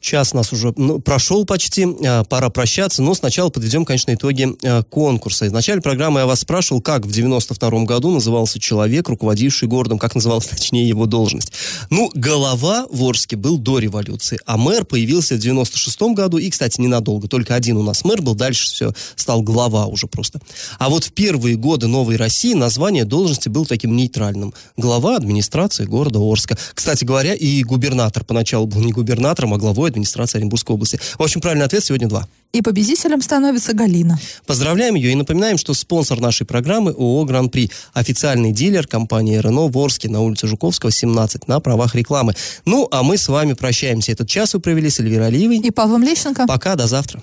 Час 0.00 0.32
нас 0.32 0.50
уже 0.52 0.72
ну, 0.76 0.98
прошел 0.98 1.44
почти, 1.44 1.86
а, 2.06 2.24
пора 2.24 2.48
прощаться, 2.48 3.02
но 3.02 3.14
сначала 3.14 3.50
подведем, 3.50 3.84
конечно, 3.84 4.14
итоги 4.14 4.48
а, 4.64 4.82
конкурса. 4.82 5.44
В 5.44 5.52
начале 5.52 5.82
программы 5.82 6.20
я 6.20 6.26
вас 6.26 6.40
спрашивал, 6.40 6.80
как 6.80 7.04
в 7.04 7.12
92 7.12 7.84
году 7.84 8.10
назывался 8.10 8.58
человек, 8.58 9.10
руководивший 9.10 9.68
городом, 9.68 9.98
как 9.98 10.14
называлась, 10.14 10.46
точнее, 10.50 10.88
его 10.88 11.04
должность. 11.04 11.52
Ну, 11.90 12.10
голова 12.14 12.86
в 12.90 13.04
Орске 13.04 13.36
был 13.36 13.58
до 13.58 13.78
революции, 13.78 14.38
а 14.46 14.56
мэр 14.56 14.86
появился 14.86 15.34
в 15.34 15.38
96 15.38 16.00
году, 16.14 16.38
и, 16.38 16.48
кстати, 16.48 16.80
ненадолго, 16.80 17.28
только 17.28 17.54
один 17.54 17.76
у 17.76 17.82
нас 17.82 18.02
мэр 18.02 18.22
был, 18.22 18.34
дальше 18.34 18.68
все, 18.68 18.94
стал 19.16 19.42
глава 19.42 19.84
уже 19.84 20.06
просто. 20.06 20.40
А 20.78 20.88
вот 20.88 21.04
в 21.04 21.12
первые 21.12 21.56
годы 21.56 21.88
Новой 21.88 22.16
России 22.16 22.54
название 22.54 23.04
должности 23.04 23.50
было 23.50 23.66
таким 23.66 23.94
нейтральным. 23.94 24.54
Глава 24.78 25.16
администрации 25.16 25.84
города 25.84 26.20
Орска. 26.20 26.56
Кстати 26.72 27.04
говоря, 27.04 27.34
и 27.34 27.62
губернатор 27.64 28.24
поначалу 28.24 28.66
был 28.66 28.80
не 28.80 28.92
губернатором, 28.92 29.52
а 29.52 29.58
главой 29.58 29.89
администрации 29.90 30.38
Оренбургской 30.38 30.74
области. 30.74 30.98
В 31.18 31.22
общем, 31.22 31.40
правильный 31.40 31.66
ответ 31.66 31.84
сегодня 31.84 32.08
два. 32.08 32.26
И 32.52 32.62
победителем 32.62 33.22
становится 33.22 33.74
Галина. 33.74 34.18
Поздравляем 34.44 34.96
ее 34.96 35.12
и 35.12 35.14
напоминаем, 35.14 35.56
что 35.56 35.72
спонсор 35.72 36.20
нашей 36.20 36.46
программы 36.46 36.90
ООО 36.90 37.24
«Гран-при». 37.24 37.70
Официальный 37.92 38.50
дилер 38.50 38.88
компании 38.88 39.38
«Рено» 39.38 39.68
в 39.68 39.78
Орске 39.78 40.08
на 40.08 40.20
улице 40.20 40.48
Жуковского, 40.48 40.90
17, 40.90 41.46
на 41.46 41.60
правах 41.60 41.94
рекламы. 41.94 42.34
Ну, 42.64 42.88
а 42.90 43.04
мы 43.04 43.18
с 43.18 43.28
вами 43.28 43.52
прощаемся. 43.52 44.10
Этот 44.12 44.28
час 44.28 44.54
вы 44.54 44.60
провели 44.60 44.90
с 44.90 44.98
Эльвирой 44.98 45.28
Алиевой. 45.28 45.58
И 45.58 45.70
Павлом 45.70 46.02
Лещенко. 46.02 46.46
Пока, 46.48 46.74
до 46.74 46.88
завтра. 46.88 47.22